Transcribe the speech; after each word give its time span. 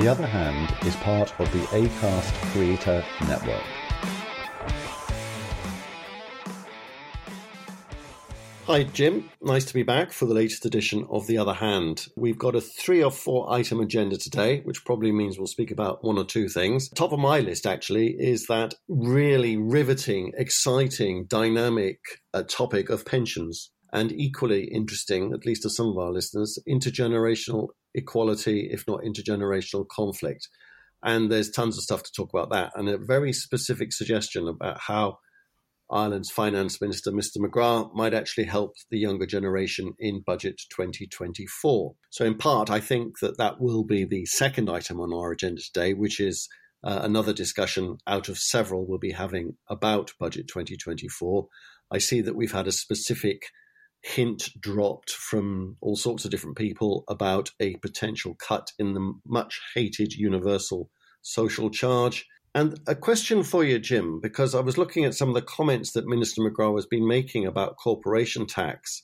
The 0.00 0.08
Other 0.08 0.26
Hand 0.26 0.74
is 0.86 0.96
part 0.96 1.38
of 1.38 1.52
the 1.52 1.58
ACAST 1.76 2.32
Creator 2.52 3.04
Network. 3.28 3.62
Hi, 8.64 8.84
Jim. 8.84 9.28
Nice 9.42 9.66
to 9.66 9.74
be 9.74 9.82
back 9.82 10.12
for 10.12 10.24
the 10.24 10.32
latest 10.32 10.64
edition 10.64 11.06
of 11.10 11.26
The 11.26 11.36
Other 11.36 11.52
Hand. 11.52 12.06
We've 12.16 12.38
got 12.38 12.54
a 12.54 12.62
three 12.62 13.04
or 13.04 13.10
four 13.10 13.52
item 13.52 13.78
agenda 13.80 14.16
today, 14.16 14.62
which 14.64 14.86
probably 14.86 15.12
means 15.12 15.36
we'll 15.36 15.46
speak 15.46 15.70
about 15.70 16.02
one 16.02 16.16
or 16.16 16.24
two 16.24 16.48
things. 16.48 16.88
Top 16.88 17.12
of 17.12 17.18
my 17.18 17.40
list, 17.40 17.66
actually, 17.66 18.16
is 18.18 18.46
that 18.46 18.72
really 18.88 19.58
riveting, 19.58 20.32
exciting, 20.34 21.26
dynamic 21.26 21.98
uh, 22.32 22.42
topic 22.44 22.88
of 22.88 23.04
pensions. 23.04 23.70
And 23.92 24.12
equally 24.12 24.64
interesting, 24.64 25.34
at 25.34 25.44
least 25.44 25.64
to 25.64 25.68
some 25.68 25.88
of 25.88 25.98
our 25.98 26.10
listeners, 26.10 26.58
intergenerational 26.66 27.68
equality, 27.94 28.68
if 28.70 28.84
not 28.86 29.02
intergenerational 29.02 29.86
conflict. 29.88 30.48
And 31.02 31.30
there's 31.30 31.50
tons 31.50 31.78
of 31.78 31.84
stuff 31.84 32.02
to 32.02 32.12
talk 32.12 32.30
about 32.32 32.50
that, 32.50 32.72
and 32.74 32.88
a 32.88 32.98
very 32.98 33.32
specific 33.32 33.92
suggestion 33.92 34.48
about 34.48 34.78
how 34.80 35.18
Ireland's 35.90 36.30
Finance 36.30 36.80
Minister, 36.80 37.10
Mr. 37.10 37.38
McGrath, 37.38 37.92
might 37.94 38.14
actually 38.14 38.44
help 38.44 38.74
the 38.90 38.98
younger 38.98 39.26
generation 39.26 39.94
in 39.98 40.22
Budget 40.24 40.60
2024. 40.70 41.94
So, 42.10 42.24
in 42.24 42.36
part, 42.36 42.70
I 42.70 42.80
think 42.80 43.18
that 43.20 43.38
that 43.38 43.60
will 43.60 43.84
be 43.84 44.04
the 44.04 44.24
second 44.26 44.70
item 44.70 45.00
on 45.00 45.12
our 45.12 45.32
agenda 45.32 45.60
today, 45.62 45.94
which 45.94 46.20
is 46.20 46.48
uh, 46.84 47.00
another 47.02 47.32
discussion 47.32 47.98
out 48.06 48.28
of 48.28 48.38
several 48.38 48.86
we'll 48.86 48.98
be 48.98 49.12
having 49.12 49.56
about 49.68 50.12
Budget 50.18 50.46
2024. 50.48 51.48
I 51.90 51.98
see 51.98 52.20
that 52.20 52.36
we've 52.36 52.52
had 52.52 52.68
a 52.68 52.72
specific 52.72 53.42
hint 54.02 54.48
dropped 54.58 55.10
from 55.10 55.76
all 55.80 55.96
sorts 55.96 56.24
of 56.24 56.30
different 56.30 56.56
people 56.56 57.04
about 57.08 57.50
a 57.60 57.76
potential 57.76 58.34
cut 58.34 58.72
in 58.78 58.94
the 58.94 59.12
much 59.26 59.60
hated 59.74 60.12
universal 60.14 60.88
social 61.22 61.70
charge. 61.70 62.26
And 62.54 62.80
a 62.86 62.94
question 62.94 63.42
for 63.42 63.62
you, 63.62 63.78
Jim, 63.78 64.20
because 64.20 64.54
I 64.54 64.60
was 64.60 64.78
looking 64.78 65.04
at 65.04 65.14
some 65.14 65.28
of 65.28 65.34
the 65.34 65.42
comments 65.42 65.92
that 65.92 66.08
Minister 66.08 66.42
McGrath 66.42 66.76
has 66.76 66.86
been 66.86 67.06
making 67.06 67.46
about 67.46 67.76
corporation 67.76 68.46
tax 68.46 69.02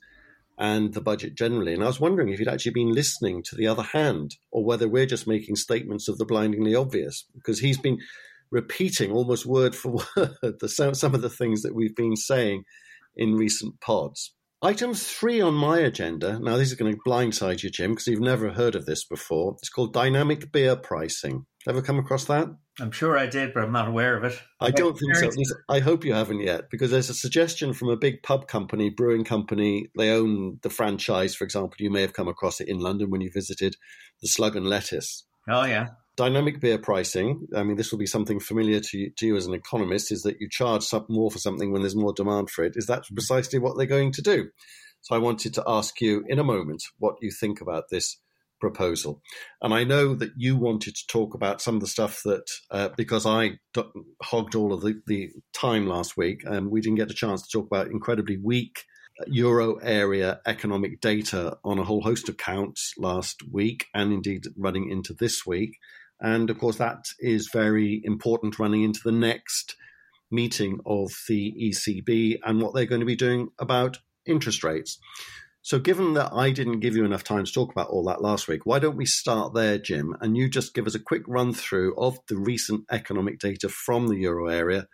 and 0.58 0.94
the 0.94 1.00
budget 1.00 1.34
generally. 1.34 1.74
And 1.74 1.82
I 1.82 1.86
was 1.86 2.00
wondering 2.00 2.30
if 2.30 2.38
you'd 2.38 2.48
actually 2.48 2.72
been 2.72 2.92
listening 2.92 3.42
to 3.44 3.56
the 3.56 3.66
other 3.66 3.82
hand, 3.82 4.36
or 4.50 4.64
whether 4.64 4.88
we're 4.88 5.06
just 5.06 5.26
making 5.26 5.56
statements 5.56 6.08
of 6.08 6.18
the 6.18 6.24
blindingly 6.24 6.74
obvious, 6.74 7.26
because 7.34 7.60
he's 7.60 7.78
been 7.78 7.98
repeating 8.50 9.12
almost 9.12 9.44
word 9.44 9.74
for 9.76 9.90
word 10.16 10.36
the, 10.42 10.68
some 10.68 11.14
of 11.14 11.22
the 11.22 11.30
things 11.30 11.62
that 11.62 11.74
we've 11.74 11.94
been 11.94 12.16
saying 12.16 12.64
in 13.14 13.34
recent 13.34 13.80
pods. 13.80 14.32
Item 14.62 14.94
three 14.94 15.40
on 15.40 15.54
my 15.54 15.78
agenda. 15.78 16.38
Now, 16.40 16.56
this 16.56 16.68
is 16.68 16.74
going 16.74 16.92
to 16.92 17.00
blindside 17.06 17.62
you, 17.62 17.70
Jim, 17.70 17.90
because 17.90 18.06
you've 18.06 18.20
never 18.20 18.50
heard 18.50 18.74
of 18.74 18.86
this 18.86 19.04
before. 19.04 19.54
It's 19.58 19.68
called 19.68 19.92
dynamic 19.92 20.50
beer 20.50 20.76
pricing. 20.76 21.44
Ever 21.68 21.82
come 21.82 21.98
across 21.98 22.24
that? 22.24 22.48
I'm 22.80 22.90
sure 22.90 23.18
I 23.18 23.26
did, 23.26 23.52
but 23.52 23.64
I'm 23.64 23.72
not 23.72 23.88
aware 23.88 24.16
of 24.16 24.24
it. 24.24 24.40
I 24.60 24.70
don't 24.70 24.96
think 24.98 25.14
so. 25.16 25.30
I 25.68 25.80
hope 25.80 26.04
you 26.04 26.14
haven't 26.14 26.40
yet, 26.40 26.70
because 26.70 26.90
there's 26.90 27.10
a 27.10 27.14
suggestion 27.14 27.74
from 27.74 27.90
a 27.90 27.96
big 27.96 28.22
pub 28.22 28.48
company, 28.48 28.88
brewing 28.88 29.24
company. 29.24 29.88
They 29.96 30.10
own 30.10 30.58
the 30.62 30.70
franchise, 30.70 31.34
for 31.34 31.44
example. 31.44 31.76
You 31.78 31.90
may 31.90 32.00
have 32.00 32.12
come 32.12 32.28
across 32.28 32.60
it 32.60 32.68
in 32.68 32.78
London 32.78 33.10
when 33.10 33.20
you 33.20 33.30
visited 33.32 33.76
the 34.22 34.28
Slug 34.28 34.56
and 34.56 34.66
Lettuce. 34.66 35.26
Oh, 35.48 35.64
yeah. 35.64 35.88
Dynamic 36.16 36.60
beer 36.60 36.78
pricing. 36.78 37.46
I 37.54 37.62
mean, 37.62 37.76
this 37.76 37.92
will 37.92 37.98
be 37.98 38.06
something 38.06 38.40
familiar 38.40 38.80
to 38.80 38.98
you, 38.98 39.10
to 39.18 39.26
you 39.26 39.36
as 39.36 39.46
an 39.46 39.54
economist. 39.54 40.10
Is 40.10 40.22
that 40.22 40.40
you 40.40 40.48
charge 40.50 40.86
more 41.08 41.30
for 41.30 41.38
something 41.38 41.72
when 41.72 41.82
there's 41.82 41.96
more 41.96 42.14
demand 42.14 42.50
for 42.50 42.64
it? 42.64 42.72
Is 42.76 42.86
that 42.86 43.04
precisely 43.12 43.58
what 43.58 43.76
they're 43.76 43.86
going 43.86 44.12
to 44.12 44.22
do? 44.22 44.48
So 45.02 45.14
I 45.14 45.18
wanted 45.18 45.54
to 45.54 45.64
ask 45.66 46.00
you 46.00 46.24
in 46.26 46.38
a 46.38 46.44
moment 46.44 46.82
what 46.98 47.16
you 47.20 47.30
think 47.30 47.60
about 47.60 47.84
this 47.90 48.18
proposal. 48.60 49.20
And 49.60 49.74
I 49.74 49.84
know 49.84 50.14
that 50.14 50.32
you 50.36 50.56
wanted 50.56 50.94
to 50.94 51.06
talk 51.06 51.34
about 51.34 51.60
some 51.60 51.74
of 51.74 51.80
the 51.82 51.86
stuff 51.86 52.22
that, 52.24 52.48
uh, 52.70 52.88
because 52.96 53.26
I 53.26 53.58
hogged 54.22 54.54
all 54.54 54.72
of 54.72 54.80
the, 54.80 55.00
the 55.06 55.30
time 55.52 55.86
last 55.86 56.16
week, 56.16 56.42
and 56.44 56.56
um, 56.56 56.70
we 56.70 56.80
didn't 56.80 56.96
get 56.96 57.10
a 57.10 57.14
chance 57.14 57.42
to 57.42 57.48
talk 57.58 57.66
about 57.66 57.88
incredibly 57.88 58.38
weak 58.38 58.84
euro 59.26 59.76
area 59.76 60.40
economic 60.46 61.00
data 61.00 61.56
on 61.64 61.78
a 61.78 61.84
whole 61.84 62.02
host 62.02 62.28
of 62.28 62.36
counts 62.36 62.92
last 62.98 63.42
week 63.50 63.86
and 63.94 64.12
indeed 64.12 64.44
running 64.56 64.90
into 64.90 65.14
this 65.14 65.46
week. 65.46 65.78
And 66.20 66.50
of 66.50 66.58
course, 66.58 66.76
that 66.76 67.04
is 67.18 67.50
very 67.52 68.00
important 68.04 68.58
running 68.58 68.82
into 68.82 69.00
the 69.04 69.12
next 69.12 69.76
meeting 70.30 70.78
of 70.86 71.12
the 71.28 71.54
ECB 71.60 72.38
and 72.44 72.60
what 72.60 72.74
they're 72.74 72.86
going 72.86 73.00
to 73.00 73.06
be 73.06 73.16
doing 73.16 73.48
about 73.58 73.98
interest 74.26 74.64
rates. 74.64 74.98
So, 75.62 75.80
given 75.80 76.14
that 76.14 76.32
I 76.32 76.50
didn't 76.50 76.80
give 76.80 76.94
you 76.94 77.04
enough 77.04 77.24
time 77.24 77.44
to 77.44 77.52
talk 77.52 77.72
about 77.72 77.88
all 77.88 78.04
that 78.04 78.22
last 78.22 78.46
week, 78.46 78.64
why 78.64 78.78
don't 78.78 78.96
we 78.96 79.06
start 79.06 79.52
there, 79.52 79.78
Jim? 79.78 80.14
And 80.20 80.36
you 80.36 80.48
just 80.48 80.74
give 80.74 80.86
us 80.86 80.94
a 80.94 81.00
quick 81.00 81.22
run 81.26 81.52
through 81.52 81.96
of 81.96 82.18
the 82.28 82.36
recent 82.36 82.84
economic 82.90 83.40
data 83.40 83.68
from 83.68 84.06
the 84.06 84.16
euro 84.16 84.46
area 84.46 84.86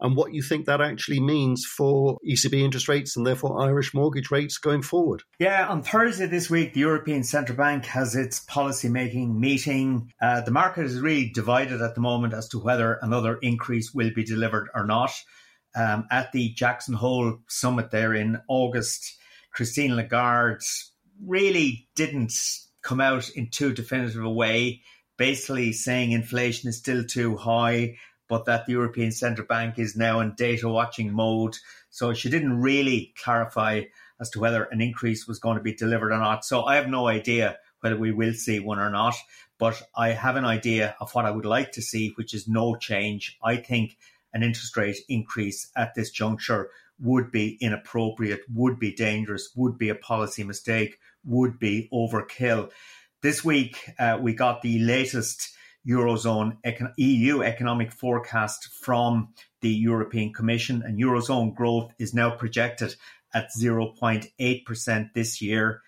and 0.00 0.16
what 0.16 0.32
you 0.32 0.42
think 0.42 0.66
that 0.66 0.80
actually 0.80 1.20
means 1.20 1.64
for 1.64 2.18
ECB 2.28 2.60
interest 2.60 2.88
rates 2.88 3.16
and 3.16 3.26
therefore 3.26 3.62
Irish 3.62 3.92
mortgage 3.94 4.30
rates 4.30 4.58
going 4.58 4.82
forward. 4.82 5.22
Yeah, 5.38 5.66
on 5.68 5.82
Thursday 5.82 6.26
this 6.26 6.48
week, 6.48 6.74
the 6.74 6.80
European 6.80 7.24
Central 7.24 7.56
Bank 7.56 7.84
has 7.86 8.14
its 8.14 8.40
policy 8.40 8.88
making 8.88 9.40
meeting. 9.40 10.12
Uh, 10.20 10.40
the 10.42 10.50
market 10.50 10.84
is 10.84 11.00
really 11.00 11.30
divided 11.30 11.82
at 11.82 11.94
the 11.94 12.00
moment 12.00 12.32
as 12.32 12.48
to 12.48 12.58
whether 12.58 12.98
another 13.02 13.36
increase 13.38 13.92
will 13.92 14.10
be 14.14 14.24
delivered 14.24 14.68
or 14.74 14.86
not. 14.86 15.10
Um, 15.74 16.06
at 16.10 16.32
the 16.32 16.50
Jackson 16.50 16.94
Hole 16.94 17.38
summit 17.48 17.90
there 17.90 18.14
in 18.14 18.40
August, 18.48 19.18
Christine 19.52 19.96
Lagarde 19.96 20.64
really 21.24 21.88
didn't 21.94 22.32
come 22.82 23.00
out 23.00 23.28
in 23.30 23.50
too 23.50 23.72
definitive 23.72 24.22
a 24.22 24.30
way, 24.30 24.82
basically 25.16 25.72
saying 25.72 26.12
inflation 26.12 26.68
is 26.68 26.78
still 26.78 27.04
too 27.04 27.36
high 27.36 27.96
but 28.28 28.44
that 28.44 28.66
the 28.66 28.72
European 28.72 29.10
Central 29.10 29.46
Bank 29.46 29.78
is 29.78 29.96
now 29.96 30.20
in 30.20 30.34
data 30.34 30.68
watching 30.68 31.12
mode. 31.12 31.56
So 31.90 32.12
she 32.14 32.30
didn't 32.30 32.60
really 32.60 33.14
clarify 33.20 33.84
as 34.20 34.30
to 34.30 34.40
whether 34.40 34.64
an 34.64 34.80
increase 34.80 35.26
was 35.26 35.38
going 35.38 35.56
to 35.56 35.62
be 35.62 35.74
delivered 35.74 36.12
or 36.12 36.18
not. 36.18 36.44
So 36.44 36.64
I 36.64 36.76
have 36.76 36.88
no 36.88 37.06
idea 37.06 37.58
whether 37.80 37.96
we 37.96 38.12
will 38.12 38.34
see 38.34 38.58
one 38.58 38.78
or 38.78 38.90
not, 38.90 39.14
but 39.58 39.80
I 39.96 40.10
have 40.10 40.36
an 40.36 40.44
idea 40.44 40.96
of 41.00 41.14
what 41.14 41.24
I 41.24 41.30
would 41.30 41.46
like 41.46 41.72
to 41.72 41.82
see, 41.82 42.12
which 42.16 42.34
is 42.34 42.48
no 42.48 42.76
change. 42.76 43.38
I 43.42 43.56
think 43.56 43.96
an 44.32 44.42
interest 44.42 44.76
rate 44.76 44.98
increase 45.08 45.70
at 45.76 45.94
this 45.94 46.10
juncture 46.10 46.70
would 47.00 47.30
be 47.30 47.56
inappropriate, 47.60 48.40
would 48.52 48.78
be 48.78 48.92
dangerous, 48.92 49.50
would 49.54 49.78
be 49.78 49.88
a 49.88 49.94
policy 49.94 50.42
mistake, 50.42 50.98
would 51.24 51.58
be 51.58 51.88
overkill. 51.92 52.70
This 53.22 53.44
week, 53.44 53.92
uh, 53.98 54.18
we 54.20 54.34
got 54.34 54.62
the 54.62 54.78
latest 54.80 55.56
Eurozone 55.88 56.58
EU 56.96 57.42
economic 57.42 57.92
forecast 57.92 58.68
from 58.82 59.32
the 59.62 59.70
European 59.70 60.32
Commission, 60.32 60.82
and 60.82 61.00
Eurozone 61.00 61.54
growth 61.54 61.92
is 61.98 62.12
now 62.12 62.30
projected 62.30 62.94
at 63.34 63.48
0.8% 63.58 65.12
this 65.14 65.40
year, 65.40 65.82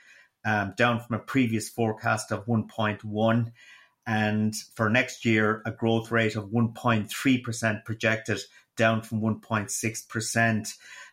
um, 0.44 0.72
down 0.76 1.00
from 1.00 1.16
a 1.16 1.22
previous 1.22 1.68
forecast 1.68 2.32
of 2.32 2.46
1.1. 2.46 3.52
And 4.06 4.54
for 4.74 4.88
next 4.88 5.24
year, 5.24 5.62
a 5.66 5.70
growth 5.70 6.10
rate 6.10 6.36
of 6.36 6.50
1.3% 6.50 7.84
projected, 7.84 8.40
down 8.76 9.02
from 9.02 9.20
1.6%. 9.20 10.68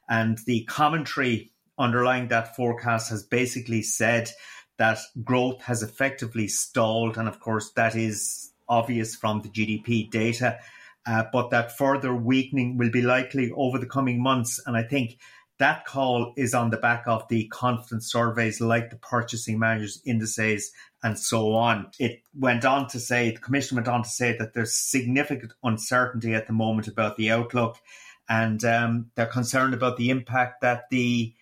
And 0.09 0.37
the 0.45 0.63
commentary 0.63 1.51
underlying 1.77 2.29
that 2.29 2.55
forecast 2.55 3.09
has 3.09 3.23
basically 3.23 3.81
said 3.81 4.31
that 4.77 4.99
growth 5.23 5.61
has 5.63 5.83
effectively 5.83 6.47
stalled. 6.47 7.17
And 7.17 7.27
of 7.27 7.39
course, 7.39 7.71
that 7.75 7.95
is 7.95 8.53
obvious 8.69 9.15
from 9.15 9.41
the 9.41 9.49
GDP 9.49 10.09
data, 10.09 10.59
uh, 11.05 11.23
but 11.31 11.49
that 11.51 11.77
further 11.77 12.13
weakening 12.13 12.77
will 12.77 12.91
be 12.91 13.01
likely 13.01 13.51
over 13.55 13.77
the 13.77 13.85
coming 13.85 14.21
months. 14.21 14.61
And 14.65 14.75
I 14.75 14.83
think 14.83 15.17
that 15.59 15.85
call 15.85 16.33
is 16.37 16.53
on 16.53 16.69
the 16.69 16.77
back 16.77 17.03
of 17.07 17.27
the 17.29 17.47
confidence 17.47 18.11
surveys 18.11 18.61
like 18.61 18.89
the 18.89 18.97
purchasing 18.97 19.57
managers 19.57 20.01
indices 20.05 20.71
and 21.03 21.17
so 21.17 21.53
on. 21.53 21.89
It 21.99 22.21
went 22.37 22.65
on 22.65 22.87
to 22.89 22.99
say, 22.99 23.31
the 23.31 23.39
commission 23.39 23.75
went 23.75 23.87
on 23.87 24.03
to 24.03 24.09
say 24.09 24.37
that 24.37 24.53
there's 24.53 24.77
significant 24.77 25.53
uncertainty 25.63 26.35
at 26.35 26.47
the 26.47 26.53
moment 26.53 26.87
about 26.87 27.17
the 27.17 27.31
outlook 27.31 27.77
and 28.29 28.63
um, 28.65 29.11
they're 29.15 29.25
concerned 29.25 29.73
about 29.73 29.97
the 29.97 30.09
impact 30.09 30.61
that 30.61 30.89
the 30.89 31.33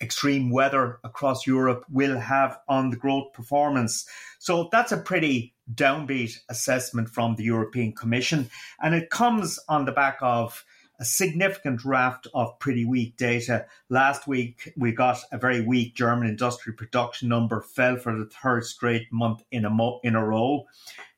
extreme 0.00 0.50
weather 0.50 0.98
across 1.02 1.46
Europe 1.46 1.84
will 1.88 2.18
have 2.18 2.58
on 2.68 2.90
the 2.90 2.96
growth 2.96 3.32
performance. 3.32 4.06
So 4.38 4.68
that's 4.70 4.92
a 4.92 4.98
pretty 4.98 5.53
downbeat 5.72 6.38
assessment 6.48 7.08
from 7.08 7.36
the 7.36 7.44
European 7.44 7.92
Commission. 7.92 8.50
And 8.82 8.94
it 8.94 9.10
comes 9.10 9.58
on 9.68 9.84
the 9.84 9.92
back 9.92 10.18
of 10.20 10.64
a 11.00 11.04
significant 11.04 11.84
raft 11.84 12.26
of 12.34 12.58
pretty 12.58 12.84
weak 12.84 13.16
data. 13.16 13.66
Last 13.88 14.26
week, 14.26 14.72
we 14.76 14.92
got 14.92 15.18
a 15.32 15.38
very 15.38 15.60
weak 15.60 15.94
German 15.94 16.28
industrial 16.28 16.76
production 16.76 17.28
number, 17.28 17.60
fell 17.60 17.96
for 17.96 18.16
the 18.16 18.26
third 18.26 18.64
straight 18.64 19.12
month 19.12 19.42
in 19.50 19.64
a, 19.64 19.70
mo- 19.70 20.00
in 20.04 20.14
a 20.14 20.24
row. 20.24 20.66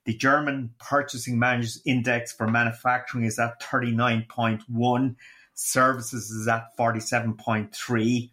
The 0.05 0.15
German 0.15 0.71
Purchasing 0.79 1.39
Managers 1.39 1.83
Index 1.85 2.33
for 2.33 2.47
manufacturing 2.47 3.25
is 3.25 3.39
at 3.39 3.61
39.1, 3.61 5.17
services 5.55 6.31
is 6.31 6.49
at 6.49 6.77
47.3. 6.79 8.31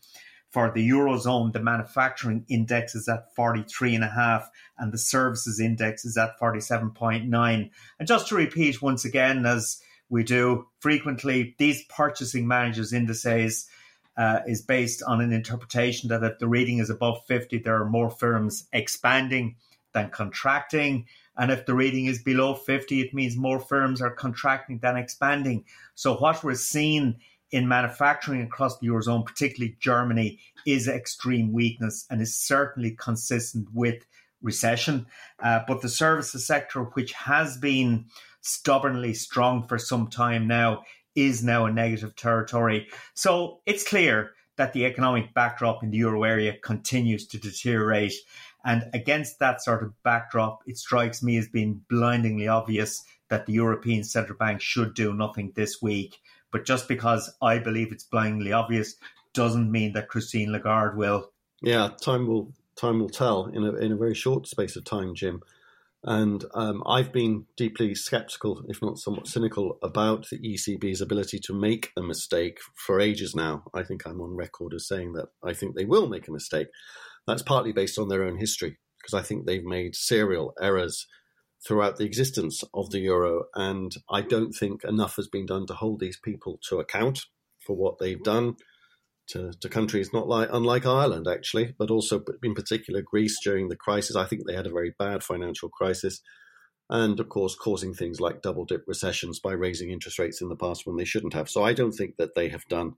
For 0.53 0.71
the 0.71 0.87
Eurozone, 0.87 1.51
the 1.51 1.59
manufacturing 1.59 2.45
index 2.47 2.93
is 2.93 3.09
at 3.09 3.35
43.5 3.35 4.45
and 4.77 4.93
the 4.93 4.99
services 4.99 5.59
index 5.59 6.05
is 6.05 6.15
at 6.15 6.39
47.9. 6.39 7.71
And 7.99 8.07
just 8.07 8.27
to 8.27 8.35
repeat 8.35 8.79
once 8.79 9.03
again, 9.03 9.47
as 9.47 9.81
we 10.09 10.23
do 10.23 10.67
frequently, 10.79 11.55
these 11.57 11.83
purchasing 11.85 12.47
managers 12.47 12.93
indices 12.93 13.67
uh, 14.15 14.41
is 14.45 14.61
based 14.61 15.01
on 15.01 15.21
an 15.21 15.33
interpretation 15.33 16.09
that 16.09 16.23
if 16.23 16.37
the 16.37 16.47
reading 16.47 16.77
is 16.77 16.91
above 16.91 17.25
50, 17.25 17.57
there 17.57 17.81
are 17.81 17.89
more 17.89 18.11
firms 18.11 18.67
expanding 18.71 19.55
than 19.93 20.11
contracting. 20.11 21.07
And 21.35 21.51
if 21.51 21.65
the 21.65 21.73
reading 21.73 22.05
is 22.05 22.21
below 22.21 22.53
50, 22.53 23.01
it 23.01 23.11
means 23.11 23.35
more 23.35 23.59
firms 23.59 24.03
are 24.03 24.11
contracting 24.11 24.77
than 24.83 24.97
expanding. 24.97 25.65
So 25.95 26.15
what 26.15 26.43
we're 26.43 26.53
seeing 26.53 27.21
in 27.53 27.67
manufacturing 27.67 28.41
across 28.41 28.79
the 28.79 28.87
Eurozone, 28.87 29.23
particularly 29.23 29.77
Germany, 29.79 30.39
is 30.65 30.87
extreme 30.87 31.53
weakness 31.53 32.05
and 32.09 32.19
is 32.19 32.35
certainly 32.35 32.91
consistent 32.91 33.67
with 33.71 34.03
recession. 34.41 35.05
Uh, 35.39 35.59
but 35.67 35.81
the 35.81 35.87
services 35.87 36.47
sector, 36.47 36.81
which 36.81 37.13
has 37.13 37.55
been 37.57 38.05
stubbornly 38.41 39.13
strong 39.13 39.67
for 39.67 39.77
some 39.77 40.07
time 40.07 40.47
now, 40.47 40.83
is 41.15 41.43
now 41.43 41.67
in 41.67 41.75
negative 41.75 42.15
territory. 42.15 42.87
So 43.13 43.61
it's 43.67 43.87
clear 43.87 44.31
that 44.57 44.73
the 44.73 44.85
economic 44.85 45.35
backdrop 45.35 45.83
in 45.83 45.91
the 45.91 45.97
euro 45.97 46.23
area 46.23 46.57
continues 46.57 47.27
to 47.27 47.37
deteriorate. 47.37 48.15
And 48.65 48.89
against 48.95 49.37
that 49.39 49.61
sort 49.61 49.83
of 49.83 49.93
backdrop, 50.01 50.63
it 50.65 50.77
strikes 50.77 51.21
me 51.21 51.37
as 51.37 51.47
being 51.49 51.81
blindingly 51.87 52.47
obvious 52.47 53.03
that 53.29 53.45
the 53.45 53.53
European 53.53 54.03
Central 54.03 54.37
Bank 54.39 54.59
should 54.59 54.95
do 54.95 55.13
nothing 55.13 55.51
this 55.55 55.83
week. 55.83 56.17
But 56.53 56.65
just 56.65 56.87
because 56.87 57.35
I 57.41 57.57
believe 57.57 57.91
it's 57.91 58.05
blindingly 58.05 58.53
obvious 58.53 58.95
doesn't 59.33 59.71
mean 59.71 59.93
that 59.93 60.07
Christine 60.07 60.51
Lagarde 60.53 60.95
will. 60.95 61.31
Yeah, 61.61 61.89
time 62.01 62.27
will 62.27 62.53
time 62.75 62.99
will 62.99 63.09
tell 63.09 63.47
in 63.47 63.63
a 63.65 63.73
in 63.75 63.91
a 63.91 63.97
very 63.97 64.13
short 64.13 64.47
space 64.47 64.77
of 64.77 64.85
time, 64.85 65.15
Jim. 65.15 65.41
And 66.05 66.43
um, 66.53 66.83
I've 66.85 67.13
been 67.13 67.45
deeply 67.55 67.95
skeptical, 67.95 68.65
if 68.67 68.81
not 68.81 68.99
somewhat 68.99 69.27
cynical, 69.27 69.79
about 69.81 70.27
the 70.29 70.37
ECB's 70.37 70.99
ability 70.99 71.39
to 71.45 71.53
make 71.53 71.91
a 71.95 72.01
mistake 72.01 72.59
for 72.75 72.99
ages 72.99 73.33
now. 73.33 73.63
I 73.73 73.83
think 73.83 74.05
I'm 74.05 74.19
on 74.19 74.35
record 74.35 74.73
as 74.73 74.85
saying 74.85 75.13
that 75.13 75.29
I 75.41 75.53
think 75.53 75.75
they 75.75 75.85
will 75.85 76.07
make 76.07 76.27
a 76.27 76.33
mistake. 76.33 76.67
That's 77.25 77.41
partly 77.41 77.71
based 77.71 77.97
on 77.97 78.09
their 78.09 78.25
own 78.25 78.37
history, 78.37 78.77
because 79.01 79.13
I 79.13 79.25
think 79.25 79.45
they've 79.45 79.63
made 79.63 79.95
serial 79.95 80.53
errors 80.61 81.07
throughout 81.67 81.97
the 81.97 82.05
existence 82.05 82.63
of 82.73 82.89
the 82.91 82.99
euro. 82.99 83.45
And 83.55 83.91
I 84.09 84.21
don't 84.21 84.51
think 84.51 84.83
enough 84.83 85.15
has 85.15 85.27
been 85.27 85.45
done 85.45 85.65
to 85.67 85.73
hold 85.73 85.99
these 85.99 86.19
people 86.23 86.59
to 86.69 86.79
account 86.79 87.21
for 87.65 87.75
what 87.75 87.99
they've 87.99 88.21
done 88.21 88.55
to, 89.29 89.53
to 89.61 89.69
countries 89.69 90.11
not 90.13 90.27
like 90.27 90.49
unlike 90.51 90.85
Ireland 90.85 91.27
actually, 91.27 91.73
but 91.77 91.89
also 91.89 92.23
in 92.43 92.53
particular 92.53 93.01
Greece 93.01 93.37
during 93.43 93.69
the 93.69 93.75
crisis. 93.75 94.15
I 94.15 94.25
think 94.25 94.43
they 94.45 94.55
had 94.55 94.67
a 94.67 94.71
very 94.71 94.93
bad 94.97 95.23
financial 95.23 95.69
crisis, 95.69 96.21
and 96.89 97.19
of 97.19 97.29
course 97.29 97.55
causing 97.55 97.93
things 97.93 98.19
like 98.19 98.41
double 98.41 98.65
dip 98.65 98.83
recessions 98.87 99.39
by 99.39 99.53
raising 99.53 99.91
interest 99.91 100.19
rates 100.19 100.41
in 100.41 100.49
the 100.49 100.55
past 100.55 100.85
when 100.85 100.97
they 100.97 101.05
shouldn't 101.05 101.33
have. 101.33 101.49
So 101.49 101.63
I 101.63 101.73
don't 101.73 101.93
think 101.93 102.15
that 102.17 102.35
they 102.35 102.49
have 102.49 102.67
done 102.69 102.93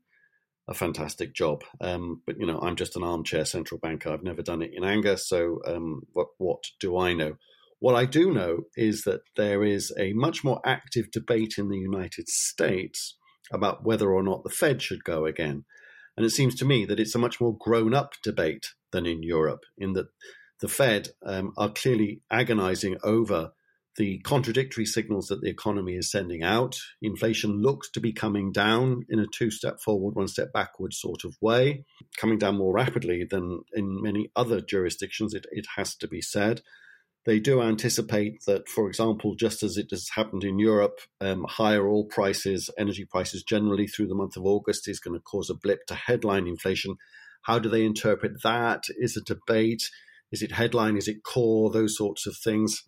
a 0.68 0.74
fantastic 0.74 1.36
job. 1.36 1.64
Um, 1.80 2.22
but 2.26 2.40
you 2.40 2.48
know, 2.48 2.60
I'm 2.60 2.76
just 2.76 2.96
an 2.96 3.04
armchair 3.04 3.46
central 3.46 3.80
banker. 3.80 4.12
I've 4.12 4.24
never 4.24 4.42
done 4.42 4.64
it 4.64 4.72
in 4.74 4.84
anger. 4.84 5.18
So 5.18 5.60
um, 5.68 6.02
what 6.14 6.28
what 6.38 6.64
do 6.80 6.98
I 6.98 7.14
know? 7.14 7.38
What 7.80 7.96
I 7.96 8.06
do 8.06 8.32
know 8.32 8.62
is 8.76 9.04
that 9.04 9.22
there 9.36 9.64
is 9.64 9.94
a 9.98 10.14
much 10.14 10.44
more 10.44 10.62
active 10.66 11.12
debate 11.12 11.56
in 11.58 11.70
the 11.70 11.78
United 11.78 12.30
States 12.30 13.18
about 13.52 13.86
whether 13.86 14.12
or 14.12 14.24
not 14.24 14.44
the 14.44 14.50
Fed 14.50 14.82
should 14.82 15.04
go 15.04 15.26
again. 15.26 15.66
And 16.18 16.26
it 16.26 16.32
seems 16.32 16.56
to 16.56 16.66
me 16.66 16.86
that 16.86 17.00
it's 17.00 17.16
a 17.16 17.20
much 17.20 17.42
more 17.42 17.56
grown 17.58 17.94
up 17.94 18.14
debate 18.24 18.68
than 18.92 19.06
in 19.06 19.22
Europe, 19.22 19.66
in 19.78 19.94
that 19.94 20.08
the 20.62 20.68
Fed 20.68 21.10
um, 21.26 21.52
are 21.58 21.70
clearly 21.70 22.22
agonizing 22.32 22.98
over 23.04 23.52
the 23.98 24.20
contradictory 24.20 24.86
signals 24.86 25.28
that 25.28 25.42
the 25.42 25.50
economy 25.50 25.96
is 25.96 26.12
sending 26.12 26.44
out. 26.44 26.78
Inflation 27.02 27.62
looks 27.62 27.90
to 27.92 28.02
be 28.02 28.12
coming 28.12 28.52
down 28.52 29.06
in 29.10 29.20
a 29.20 29.28
two 29.34 29.50
step 29.52 29.80
forward, 29.80 30.16
one 30.16 30.28
step 30.28 30.52
backward 30.54 30.94
sort 30.94 31.24
of 31.24 31.36
way, 31.42 31.86
coming 32.18 32.38
down 32.38 32.58
more 32.58 32.74
rapidly 32.74 33.26
than 33.30 33.62
in 33.74 34.02
many 34.02 34.32
other 34.36 34.60
jurisdictions, 34.60 35.34
it, 35.34 35.46
it 35.52 35.66
has 35.76 35.96
to 35.96 36.08
be 36.08 36.22
said. 36.22 36.62
They 37.26 37.40
do 37.40 37.62
anticipate 37.62 38.44
that, 38.46 38.70
for 38.70 38.88
example, 38.88 39.36
just 39.36 39.64
as 39.64 39.78
it 39.78 39.88
has 39.90 40.10
happened 40.16 40.44
in 40.44 40.60
Europe, 40.60 41.00
um, 41.20 41.46
higher 41.50 41.88
oil 41.88 42.06
prices, 42.06 42.70
energy 42.78 43.04
prices 43.04 43.44
generally 43.44 43.88
through 43.88 44.08
the 44.08 44.16
month 44.16 44.38
of 44.38 44.46
August 44.46 44.88
is 44.88 45.00
going 45.00 45.18
to 45.18 45.24
cause 45.24 45.50
a 45.50 45.56
blip 45.56 45.88
to 45.88 45.96
headline 45.96 46.46
inflation. 46.46 46.98
How 47.44 47.58
do 47.58 47.68
they 47.68 47.84
interpret 47.84 48.44
that? 48.44 48.84
Is 49.00 49.18
a 49.18 49.22
debate? 49.22 49.82
Is 50.32 50.44
it 50.44 50.52
headline? 50.52 50.98
Is 50.98 51.08
it 51.08 51.24
core? 51.24 51.72
Those 51.72 51.98
sorts 51.98 52.28
of 52.28 52.36
things. 52.44 52.84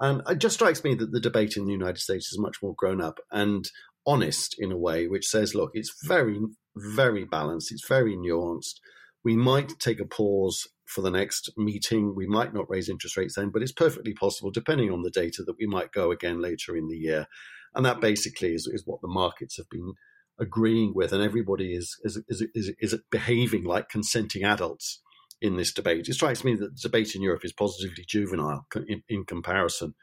And 0.00 0.22
it 0.28 0.38
just 0.38 0.54
strikes 0.54 0.82
me 0.82 0.94
that 0.94 1.12
the 1.12 1.20
debate 1.20 1.56
in 1.56 1.66
the 1.66 1.72
United 1.72 1.98
States 1.98 2.32
is 2.32 2.38
much 2.38 2.58
more 2.62 2.74
grown 2.76 3.02
up 3.02 3.18
and 3.30 3.66
honest 4.06 4.54
in 4.58 4.72
a 4.72 4.78
way, 4.78 5.06
which 5.06 5.26
says, 5.26 5.54
look, 5.54 5.70
it's 5.74 5.94
very, 6.04 6.38
very 6.76 7.24
balanced, 7.24 7.72
it's 7.72 7.86
very 7.86 8.16
nuanced. 8.16 8.76
We 9.24 9.36
might 9.36 9.78
take 9.78 10.00
a 10.00 10.06
pause 10.06 10.66
for 10.86 11.02
the 11.02 11.10
next 11.10 11.50
meeting. 11.56 12.14
We 12.14 12.26
might 12.26 12.54
not 12.54 12.68
raise 12.68 12.88
interest 12.88 13.16
rates 13.16 13.34
then, 13.36 13.50
but 13.50 13.62
it's 13.62 13.72
perfectly 13.72 14.14
possible, 14.14 14.50
depending 14.50 14.90
on 14.90 15.02
the 15.02 15.10
data, 15.10 15.42
that 15.44 15.56
we 15.58 15.66
might 15.66 15.92
go 15.92 16.10
again 16.10 16.40
later 16.40 16.76
in 16.76 16.88
the 16.88 16.96
year. 16.96 17.26
And 17.74 17.84
that 17.84 18.00
basically 18.00 18.54
is, 18.54 18.68
is 18.72 18.84
what 18.86 19.00
the 19.02 19.08
markets 19.08 19.56
have 19.56 19.68
been 19.70 19.92
agreeing 20.38 20.92
with, 20.94 21.12
and 21.12 21.22
everybody 21.22 21.74
is, 21.74 21.96
is, 22.02 22.22
is, 22.28 22.44
is, 22.54 22.72
is 22.80 22.98
behaving 23.10 23.64
like 23.64 23.88
consenting 23.88 24.44
adults 24.44 25.02
in 25.40 25.56
this 25.56 25.72
debate. 25.72 26.08
It 26.08 26.14
strikes 26.14 26.44
me 26.44 26.54
that 26.54 26.74
the 26.74 26.80
debate 26.82 27.14
in 27.14 27.22
Europe 27.22 27.44
is 27.44 27.52
positively 27.52 28.04
juvenile 28.06 28.66
in, 28.86 29.02
in 29.08 29.24
comparison 29.24 29.94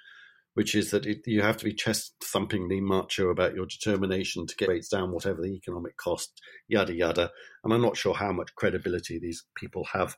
which 0.54 0.76
is 0.76 0.92
that 0.92 1.06
it, 1.06 1.20
you 1.26 1.42
have 1.42 1.58
to 1.58 1.66
be 1.66 1.74
chest 1.74 2.14
thumpingly 2.24 2.82
macho 2.82 3.30
about 3.30 3.56
your 3.56 3.66
determination 3.66 4.46
to 4.46 4.56
get 4.56 4.70
rates 4.70 4.88
down, 4.88 5.12
whatever 5.12 5.42
the 5.42 5.56
economic 5.56 5.98
cost, 5.98 6.40
yada, 6.68 6.94
yada. 6.94 7.32
And 7.64 7.74
I'm 7.74 7.82
not 7.82 7.98
sure 7.98 8.14
how 8.14 8.32
much 8.32 8.56
credibility 8.56 9.20
these 9.20 9.44
people 9.56 9.86
have 9.94 10.16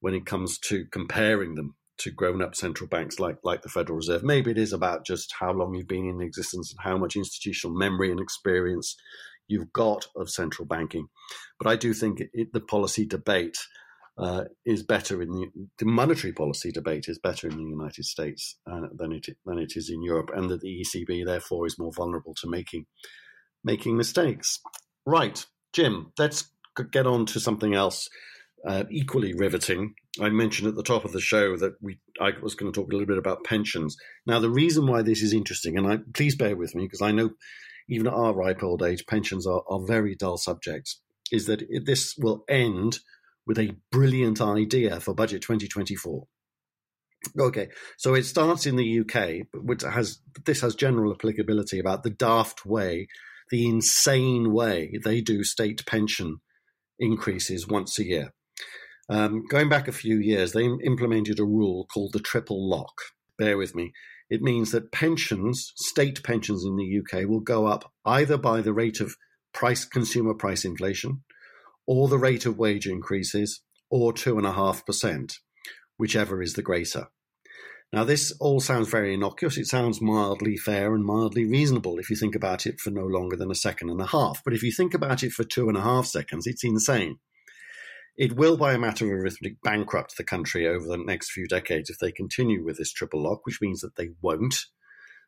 when 0.00 0.14
it 0.14 0.26
comes 0.26 0.58
to 0.58 0.84
comparing 0.90 1.54
them 1.54 1.76
to 1.98 2.10
grown 2.10 2.40
up 2.40 2.54
central 2.54 2.88
banks 2.88 3.20
like, 3.20 3.36
like 3.44 3.62
the 3.62 3.68
Federal 3.68 3.96
Reserve. 3.96 4.22
Maybe 4.22 4.50
it 4.50 4.58
is 4.58 4.72
about 4.72 5.04
just 5.04 5.34
how 5.38 5.52
long 5.52 5.74
you've 5.74 5.86
been 5.86 6.08
in 6.08 6.22
existence 6.22 6.72
and 6.72 6.80
how 6.82 6.96
much 6.96 7.14
institutional 7.14 7.76
memory 7.76 8.10
and 8.10 8.18
experience 8.18 8.96
you've 9.48 9.72
got 9.72 10.06
of 10.16 10.30
central 10.30 10.66
banking. 10.66 11.08
But 11.58 11.68
I 11.68 11.76
do 11.76 11.92
think 11.92 12.22
it, 12.32 12.52
the 12.52 12.60
policy 12.60 13.04
debate 13.04 13.58
uh, 14.16 14.44
is 14.64 14.82
better 14.82 15.20
in 15.20 15.30
the, 15.30 15.46
the, 15.78 15.84
monetary 15.84 16.32
policy 16.32 16.70
debate 16.70 17.06
is 17.08 17.18
better 17.18 17.48
in 17.48 17.56
the 17.56 17.64
United 17.64 18.04
States 18.04 18.56
uh, 18.70 18.88
than 18.94 19.12
it 19.12 19.26
than 19.46 19.58
it 19.58 19.72
is 19.76 19.88
in 19.88 20.02
Europe, 20.02 20.30
and 20.34 20.50
that 20.50 20.60
the 20.60 20.84
ECB 20.84 21.24
therefore 21.24 21.66
is 21.66 21.78
more 21.78 21.92
vulnerable 21.92 22.34
to 22.34 22.48
making 22.48 22.84
making 23.64 23.96
mistakes. 23.96 24.60
Right, 25.06 25.44
Jim, 25.72 26.12
let's 26.18 26.50
get 26.90 27.06
on 27.06 27.24
to 27.26 27.40
something 27.40 27.74
else 27.74 28.08
uh, 28.66 28.84
equally 28.90 29.34
riveting. 29.34 29.94
I 30.20 30.28
mentioned 30.28 30.68
at 30.68 30.74
the 30.74 30.82
top 30.82 31.04
of 31.04 31.12
the 31.12 31.20
show 31.20 31.56
that 31.56 31.74
we 31.80 31.98
I 32.20 32.32
was 32.42 32.54
going 32.54 32.72
to 32.72 32.78
talk 32.78 32.90
a 32.90 32.92
little 32.92 33.06
bit 33.06 33.18
about 33.18 33.44
pensions. 33.44 33.96
Now, 34.26 34.38
the 34.38 34.50
reason 34.50 34.86
why 34.86 35.02
this 35.02 35.22
is 35.22 35.32
interesting, 35.32 35.78
and 35.78 35.86
I 35.86 35.98
please 36.14 36.36
bear 36.36 36.56
with 36.56 36.74
me 36.74 36.84
because 36.84 37.02
I 37.02 37.12
know 37.12 37.30
even 37.88 38.06
at 38.06 38.12
our 38.12 38.34
ripe 38.34 38.62
old 38.62 38.82
age, 38.82 39.06
pensions 39.06 39.46
are, 39.46 39.62
are 39.68 39.80
very 39.84 40.14
dull 40.14 40.36
subjects. 40.36 41.00
Is 41.32 41.46
that 41.46 41.62
it, 41.68 41.86
this 41.86 42.14
will 42.18 42.44
end 42.48 42.98
with 43.46 43.58
a 43.58 43.76
brilliant 43.90 44.40
idea 44.40 45.00
for 45.00 45.14
budget 45.14 45.42
2024. 45.42 46.26
Okay, 47.38 47.68
so 47.98 48.14
it 48.14 48.24
starts 48.24 48.66
in 48.66 48.76
the 48.76 49.00
UK, 49.00 49.46
which 49.54 49.82
has 49.82 50.20
this 50.44 50.60
has 50.62 50.74
general 50.74 51.12
applicability 51.12 51.78
about 51.78 52.02
the 52.02 52.10
daft 52.10 52.64
way, 52.64 53.08
the 53.50 53.66
insane 53.66 54.52
way 54.52 54.98
they 55.04 55.20
do 55.20 55.44
state 55.44 55.84
pension 55.84 56.38
increases 56.98 57.66
once 57.68 57.98
a 57.98 58.04
year. 58.04 58.32
Um, 59.08 59.44
going 59.48 59.68
back 59.68 59.88
a 59.88 59.92
few 59.92 60.18
years, 60.18 60.52
they 60.52 60.64
implemented 60.64 61.40
a 61.40 61.44
rule 61.44 61.86
called 61.92 62.12
the 62.12 62.20
triple 62.20 62.68
lock. 62.68 63.00
Bear 63.38 63.56
with 63.56 63.74
me. 63.74 63.92
It 64.28 64.42
means 64.42 64.70
that 64.70 64.92
pensions, 64.92 65.72
state 65.76 66.22
pensions 66.22 66.64
in 66.64 66.76
the 66.76 67.00
UK, 67.00 67.28
will 67.28 67.40
go 67.40 67.66
up 67.66 67.92
either 68.04 68.36
by 68.36 68.60
the 68.60 68.72
rate 68.72 69.00
of 69.00 69.16
price 69.52 69.84
consumer 69.84 70.34
price 70.34 70.64
inflation, 70.64 71.22
or 71.86 72.06
the 72.06 72.18
rate 72.18 72.46
of 72.46 72.56
wage 72.56 72.86
increases, 72.86 73.62
or 73.90 74.12
2.5%, 74.12 75.34
whichever 75.96 76.40
is 76.40 76.54
the 76.54 76.62
greater. 76.62 77.08
Now, 77.92 78.04
this 78.04 78.32
all 78.38 78.60
sounds 78.60 78.88
very 78.88 79.14
innocuous. 79.14 79.58
It 79.58 79.66
sounds 79.66 80.00
mildly 80.00 80.56
fair 80.56 80.94
and 80.94 81.04
mildly 81.04 81.44
reasonable 81.44 81.98
if 81.98 82.08
you 82.08 82.14
think 82.14 82.36
about 82.36 82.64
it 82.64 82.78
for 82.78 82.90
no 82.90 83.04
longer 83.04 83.34
than 83.34 83.50
a 83.50 83.56
second 83.56 83.90
and 83.90 84.00
a 84.00 84.06
half. 84.06 84.42
But 84.44 84.54
if 84.54 84.62
you 84.62 84.70
think 84.70 84.94
about 84.94 85.24
it 85.24 85.32
for 85.32 85.42
two 85.42 85.68
and 85.68 85.76
a 85.76 85.82
half 85.82 86.06
seconds, 86.06 86.46
it's 86.46 86.62
insane. 86.62 87.18
It 88.16 88.36
will, 88.36 88.56
by 88.56 88.74
a 88.74 88.78
matter 88.78 89.06
of 89.06 89.20
arithmetic, 89.20 89.62
bankrupt 89.62 90.16
the 90.16 90.24
country 90.24 90.66
over 90.66 90.86
the 90.86 90.98
next 90.98 91.30
few 91.30 91.46
decades 91.46 91.90
if 91.90 91.98
they 91.98 92.12
continue 92.12 92.64
with 92.64 92.76
this 92.78 92.92
triple 92.92 93.22
lock, 93.22 93.46
which 93.46 93.60
means 93.60 93.80
that 93.80 93.96
they 93.96 94.10
won't. 94.20 94.66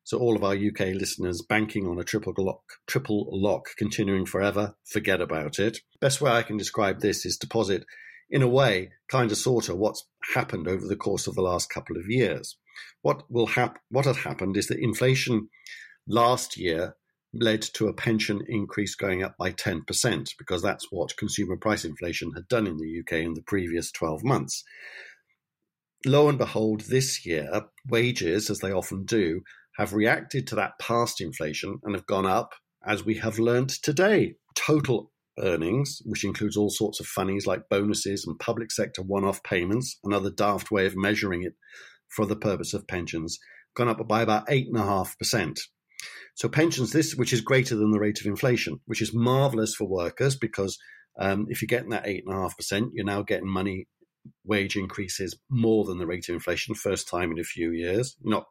So 0.05 0.19
all 0.19 0.35
of 0.35 0.43
our 0.43 0.55
UK 0.55 0.95
listeners 0.95 1.43
banking 1.49 1.87
on 1.87 1.99
a 1.99 2.05
triple 2.05 2.35
lock, 2.37 2.63
triple 2.87 3.29
lock 3.31 3.67
continuing 3.77 4.27
forever, 4.27 4.75
forget 4.85 5.21
about 5.21 5.59
it. 5.59 5.79
Best 6.01 6.21
way 6.21 6.33
I 6.33 6.43
can 6.43 6.57
describe 6.57 7.01
this 7.01 7.25
is 7.25 7.37
deposit, 7.37 7.85
in 8.29 8.43
a 8.43 8.49
way, 8.49 8.91
kind 9.09 9.31
of 9.31 9.39
sort 9.39 9.69
of 9.69 9.79
what's 9.79 10.05
happened 10.35 10.67
over 10.67 10.87
the 10.87 10.97
course 10.97 11.27
of 11.27 11.35
the 11.35 11.43
last 11.43 11.71
couple 11.71 11.97
of 11.97 12.09
years. 12.09 12.57
What 13.03 13.31
will 13.31 13.47
hap- 13.47 13.79
What 13.91 14.07
had 14.07 14.17
happened 14.17 14.57
is 14.57 14.67
that 14.69 14.81
inflation 14.81 15.49
last 16.09 16.57
year 16.57 16.97
led 17.35 17.63
to 17.63 17.89
a 17.89 17.95
pension 17.95 18.43
increase 18.47 18.95
going 18.95 19.23
up 19.23 19.37
by 19.39 19.51
10% 19.53 20.29
because 20.39 20.63
that's 20.63 20.87
what 20.91 21.17
consumer 21.17 21.57
price 21.57 21.85
inflation 21.85 22.33
had 22.35 22.47
done 22.49 22.67
in 22.67 22.77
the 22.77 23.01
UK 23.01 23.25
in 23.25 23.35
the 23.35 23.43
previous 23.43 23.91
12 23.91 24.23
months. 24.23 24.65
Lo 26.05 26.29
and 26.29 26.39
behold, 26.39 26.83
this 26.83 27.25
year, 27.25 27.63
wages, 27.89 28.51
as 28.51 28.59
they 28.59 28.73
often 28.73 29.05
do, 29.05 29.41
have 29.77 29.93
reacted 29.93 30.47
to 30.47 30.55
that 30.57 30.79
past 30.79 31.21
inflation 31.21 31.79
and 31.85 31.95
have 31.95 32.07
gone 32.07 32.27
up, 32.27 32.55
as 32.85 33.05
we 33.05 33.15
have 33.15 33.39
learned 33.39 33.71
today. 33.71 34.35
Total 34.55 35.11
earnings, 35.39 36.03
which 36.05 36.25
includes 36.25 36.57
all 36.57 36.71
sorts 36.71 37.01
of 37.01 37.07
funnies 37.07 37.47
like 37.47 37.69
bonuses 37.71 38.27
and 38.27 38.39
public 38.39 38.71
sector 38.71 39.01
one 39.01 39.25
off 39.25 39.43
payments, 39.43 39.99
another 40.05 40.31
daft 40.31 40.71
way 40.71 40.87
of 40.87 40.97
measuring 40.97 41.43
it 41.43 41.55
for 42.09 42.27
the 42.27 42.37
purpose 42.37 42.75
of 42.75 42.87
pensions, 42.87 43.39
gone 43.75 43.89
up 43.89 44.07
by 44.07 44.23
about 44.23 44.47
8.5%. 44.49 45.59
So 46.35 46.49
pensions, 46.49 46.93
this 46.93 47.15
which 47.15 47.33
is 47.33 47.41
greater 47.41 47.77
than 47.77 47.91
the 47.91 48.01
rate 48.01 48.21
of 48.21 48.27
inflation, 48.27 48.81
which 48.87 49.03
is 49.03 49.15
marvelous 49.15 49.75
for 49.75 49.87
workers 49.87 50.37
because 50.37 50.79
um, 51.19 51.47
if 51.49 51.61
you're 51.61 51.67
getting 51.67 51.91
that 51.91 52.07
8.5%, 52.07 52.91
you're 52.93 53.05
now 53.05 53.23
getting 53.23 53.49
money 53.49 53.87
wage 54.45 54.77
increases 54.77 55.37
more 55.51 55.85
than 55.85 55.99
the 55.99 56.07
rate 56.07 56.29
of 56.29 56.35
inflation, 56.35 56.75
first 56.75 57.09
time 57.09 57.33
in 57.33 57.39
a 57.39 57.45
few 57.45 57.71
years. 57.71 58.17
Not 58.23 58.47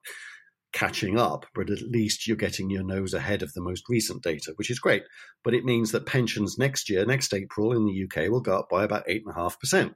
catching 0.73 1.19
up, 1.19 1.45
but 1.53 1.69
at 1.69 1.81
least 1.81 2.27
you're 2.27 2.37
getting 2.37 2.69
your 2.69 2.83
nose 2.83 3.13
ahead 3.13 3.41
of 3.43 3.53
the 3.53 3.61
most 3.61 3.83
recent 3.89 4.23
data, 4.23 4.53
which 4.55 4.69
is 4.69 4.79
great. 4.79 5.03
But 5.43 5.53
it 5.53 5.65
means 5.65 5.91
that 5.91 6.05
pensions 6.05 6.57
next 6.57 6.89
year, 6.89 7.05
next 7.05 7.33
April 7.33 7.73
in 7.73 7.85
the 7.85 8.03
UK, 8.05 8.29
will 8.29 8.41
go 8.41 8.59
up 8.59 8.69
by 8.69 8.83
about 8.83 9.07
8.5%. 9.07 9.93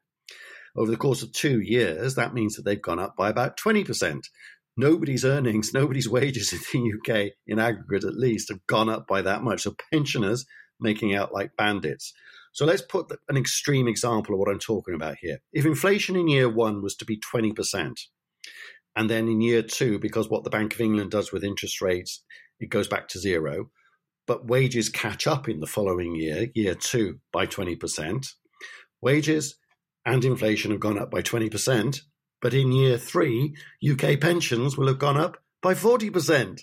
Over 0.75 0.91
the 0.91 0.97
course 0.97 1.23
of 1.23 1.31
two 1.31 1.61
years, 1.61 2.15
that 2.15 2.33
means 2.33 2.55
that 2.55 2.65
they've 2.65 2.81
gone 2.81 2.99
up 2.99 3.15
by 3.15 3.29
about 3.29 3.57
20%. 3.57 4.21
Nobody's 4.77 5.23
earnings, 5.23 5.73
nobody's 5.73 6.09
wages 6.09 6.51
in 6.51 6.59
the 6.83 6.93
UK, 6.97 7.31
in 7.47 7.59
aggregate 7.59 8.07
at 8.07 8.17
least, 8.17 8.49
have 8.49 8.65
gone 8.67 8.89
up 8.89 9.07
by 9.07 9.21
that 9.21 9.41
much. 9.41 9.61
So 9.61 9.75
pensioners 9.91 10.45
making 10.79 11.15
out 11.15 11.33
like 11.33 11.55
bandits. 11.57 12.13
So 12.51 12.65
let's 12.65 12.81
put 12.81 13.11
an 13.29 13.37
extreme 13.37 13.87
example 13.87 14.33
of 14.33 14.39
what 14.39 14.49
I'm 14.49 14.59
talking 14.59 14.95
about 14.95 15.17
here. 15.19 15.39
If 15.53 15.65
inflation 15.65 16.15
in 16.15 16.27
year 16.27 16.49
one 16.49 16.81
was 16.81 16.95
to 16.97 17.05
be 17.05 17.19
20%, 17.19 17.99
and 18.95 19.09
then 19.09 19.27
in 19.27 19.41
year 19.41 19.61
two, 19.61 19.99
because 19.99 20.29
what 20.29 20.43
the 20.43 20.49
Bank 20.49 20.73
of 20.73 20.81
England 20.81 21.11
does 21.11 21.31
with 21.31 21.43
interest 21.43 21.81
rates, 21.81 22.23
it 22.59 22.69
goes 22.69 22.87
back 22.87 23.07
to 23.09 23.19
zero. 23.19 23.71
But 24.25 24.47
wages 24.47 24.89
catch 24.89 25.27
up 25.27 25.47
in 25.49 25.59
the 25.59 25.67
following 25.67 26.15
year, 26.15 26.47
year 26.55 26.75
two, 26.75 27.19
by 27.31 27.45
20%. 27.45 28.27
Wages 29.01 29.57
and 30.05 30.23
inflation 30.23 30.71
have 30.71 30.79
gone 30.79 30.97
up 30.97 31.11
by 31.11 31.21
20%. 31.21 31.99
But 32.45 32.53
in 32.53 32.71
year 32.71 32.99
three, 32.99 33.55
UK 33.83 34.19
pensions 34.19 34.77
will 34.77 34.85
have 34.85 34.99
gone 34.99 35.17
up 35.17 35.37
by 35.63 35.73
40%. 35.73 36.61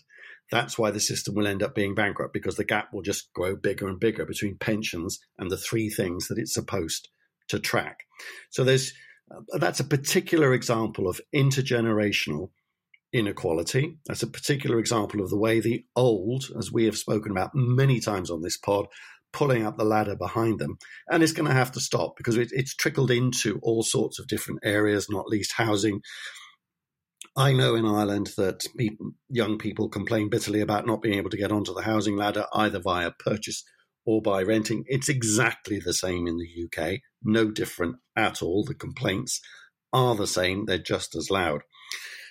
That's 0.48 0.78
why 0.78 0.92
the 0.92 1.00
system 1.00 1.34
will 1.34 1.48
end 1.48 1.60
up 1.60 1.74
being 1.74 1.96
bankrupt 1.96 2.32
because 2.32 2.54
the 2.54 2.62
gap 2.62 2.92
will 2.92 3.02
just 3.02 3.32
grow 3.32 3.56
bigger 3.56 3.88
and 3.88 3.98
bigger 3.98 4.24
between 4.24 4.58
pensions 4.58 5.18
and 5.40 5.50
the 5.50 5.56
three 5.56 5.90
things 5.90 6.28
that 6.28 6.38
it's 6.38 6.54
supposed 6.54 7.08
to 7.48 7.58
track. 7.58 8.04
So 8.50 8.62
there's 8.62 8.92
uh, 9.28 9.58
that's 9.58 9.80
a 9.80 9.84
particular 9.84 10.54
example 10.54 11.08
of 11.08 11.20
intergenerational 11.34 12.50
inequality. 13.12 13.98
That's 14.06 14.22
a 14.22 14.28
particular 14.28 14.78
example 14.78 15.20
of 15.20 15.30
the 15.30 15.36
way 15.36 15.58
the 15.58 15.84
old, 15.96 16.44
as 16.56 16.70
we 16.70 16.84
have 16.84 16.96
spoken 16.96 17.32
about 17.32 17.56
many 17.56 17.98
times 17.98 18.30
on 18.30 18.40
this 18.40 18.56
pod, 18.56 18.86
pulling 19.32 19.64
up 19.64 19.76
the 19.76 19.84
ladder 19.84 20.16
behind 20.16 20.58
them. 20.58 20.78
And 21.10 21.22
it's 21.22 21.32
going 21.32 21.48
to 21.48 21.54
have 21.54 21.72
to 21.72 21.80
stop 21.80 22.16
because 22.16 22.36
it, 22.36 22.48
it's 22.52 22.74
trickled 22.74 23.10
into 23.10 23.58
all 23.62 23.82
sorts 23.82 24.18
of 24.18 24.26
different 24.26 24.60
areas, 24.62 25.08
not 25.08 25.28
least 25.28 25.54
housing. 25.56 26.00
I 27.36 27.52
know 27.52 27.74
in 27.74 27.86
Ireland 27.86 28.30
that 28.36 28.66
young 29.30 29.58
people 29.58 29.88
complain 29.88 30.28
bitterly 30.28 30.60
about 30.60 30.86
not 30.86 31.00
being 31.00 31.16
able 31.16 31.30
to 31.30 31.38
get 31.38 31.52
onto 31.52 31.74
the 31.74 31.82
housing 31.82 32.16
ladder 32.16 32.46
either 32.52 32.78
via 32.78 33.10
purchase 33.18 33.64
or 34.04 34.20
by 34.20 34.42
renting. 34.42 34.84
It's 34.86 35.08
exactly 35.08 35.78
the 35.78 35.94
same 35.94 36.26
in 36.26 36.36
the 36.36 36.66
UK, 36.66 37.00
no 37.22 37.50
different 37.50 37.96
at 38.16 38.42
all. 38.42 38.64
The 38.64 38.74
complaints 38.74 39.40
are 39.92 40.14
the 40.14 40.26
same, 40.26 40.66
they're 40.66 40.78
just 40.78 41.14
as 41.14 41.30
loud. 41.30 41.62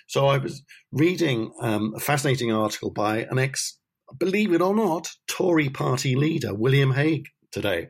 So 0.06 0.26
I 0.26 0.38
was 0.38 0.62
reading 0.90 1.52
um, 1.60 1.94
a 1.96 2.00
fascinating 2.00 2.52
article 2.52 2.90
by 2.90 3.24
an 3.30 3.38
ex, 3.38 3.78
believe 4.18 4.52
it 4.52 4.62
or 4.62 4.74
not, 4.74 5.08
Tory 5.26 5.68
party 5.68 6.14
leader, 6.14 6.54
William 6.54 6.92
Hague, 6.92 7.26
today, 7.50 7.88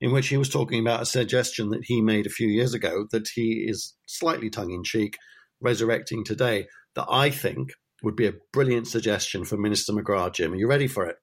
in 0.00 0.12
which 0.12 0.28
he 0.28 0.36
was 0.36 0.48
talking 0.48 0.80
about 0.80 1.02
a 1.02 1.06
suggestion 1.06 1.70
that 1.70 1.84
he 1.84 2.00
made 2.00 2.26
a 2.26 2.30
few 2.30 2.48
years 2.48 2.74
ago 2.74 3.06
that 3.10 3.28
he 3.34 3.64
is 3.68 3.94
slightly 4.06 4.50
tongue 4.50 4.72
in 4.72 4.84
cheek 4.84 5.16
resurrecting 5.60 6.24
today 6.24 6.66
that 6.94 7.06
I 7.08 7.30
think 7.30 7.70
would 8.02 8.16
be 8.16 8.26
a 8.26 8.34
brilliant 8.52 8.86
suggestion 8.86 9.44
for 9.44 9.56
Minister 9.56 9.92
McGrath, 9.92 10.34
Jim. 10.34 10.52
Are 10.52 10.56
you 10.56 10.68
ready 10.68 10.86
for 10.86 11.06
it? 11.06 11.16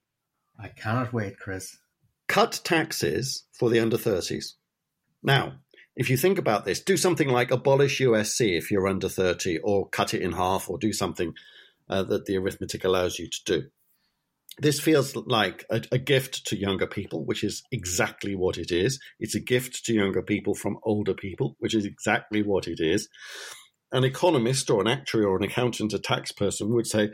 I 0.59 0.67
cannot 0.69 1.13
wait, 1.13 1.37
Chris 1.39 1.77
cut 2.31 2.61
taxes 2.63 3.43
for 3.59 3.69
the 3.69 3.81
under 3.81 3.97
30s. 3.97 4.53
Now, 5.21 5.55
if 5.97 6.09
you 6.09 6.15
think 6.15 6.37
about 6.39 6.63
this, 6.63 6.81
do 6.81 6.95
something 6.95 7.27
like 7.27 7.51
abolish 7.51 7.99
USC 7.99 8.57
if 8.57 8.71
you're 8.71 8.87
under 8.87 9.09
30, 9.09 9.59
or 9.59 9.89
cut 9.89 10.13
it 10.13 10.21
in 10.21 10.31
half, 10.31 10.69
or 10.69 10.77
do 10.77 10.93
something 10.93 11.33
uh, 11.89 12.03
that 12.03 12.25
the 12.25 12.37
arithmetic 12.37 12.85
allows 12.85 13.19
you 13.19 13.27
to 13.27 13.39
do. 13.45 13.67
This 14.57 14.79
feels 14.79 15.15
like 15.15 15.65
a, 15.69 15.81
a, 15.91 15.97
gift 15.97 16.45
to 16.47 16.57
younger 16.57 16.85
people, 16.85 17.25
which 17.25 17.43
is 17.43 17.63
exactly 17.71 18.35
what 18.35 18.57
it 18.57 18.69
is. 18.69 18.99
It's 19.19 19.33
a 19.33 19.39
gift 19.39 19.85
to 19.85 19.93
younger 19.93 20.21
people 20.21 20.55
from 20.55 20.77
older 20.83 21.13
people, 21.13 21.55
which 21.59 21.73
is 21.73 21.85
exactly 21.85 22.43
what 22.43 22.67
it 22.67 22.79
is. 22.79 23.07
an 23.93 24.03
economist 24.03 24.69
or 24.69 24.81
an 24.81 24.87
actuary 24.87 25.25
or 25.25 25.37
an 25.37 25.43
accountant, 25.43 25.93
a 25.93 25.99
tax 25.99 26.31
person 26.31 26.73
would 26.73 26.87
say, 26.87 27.11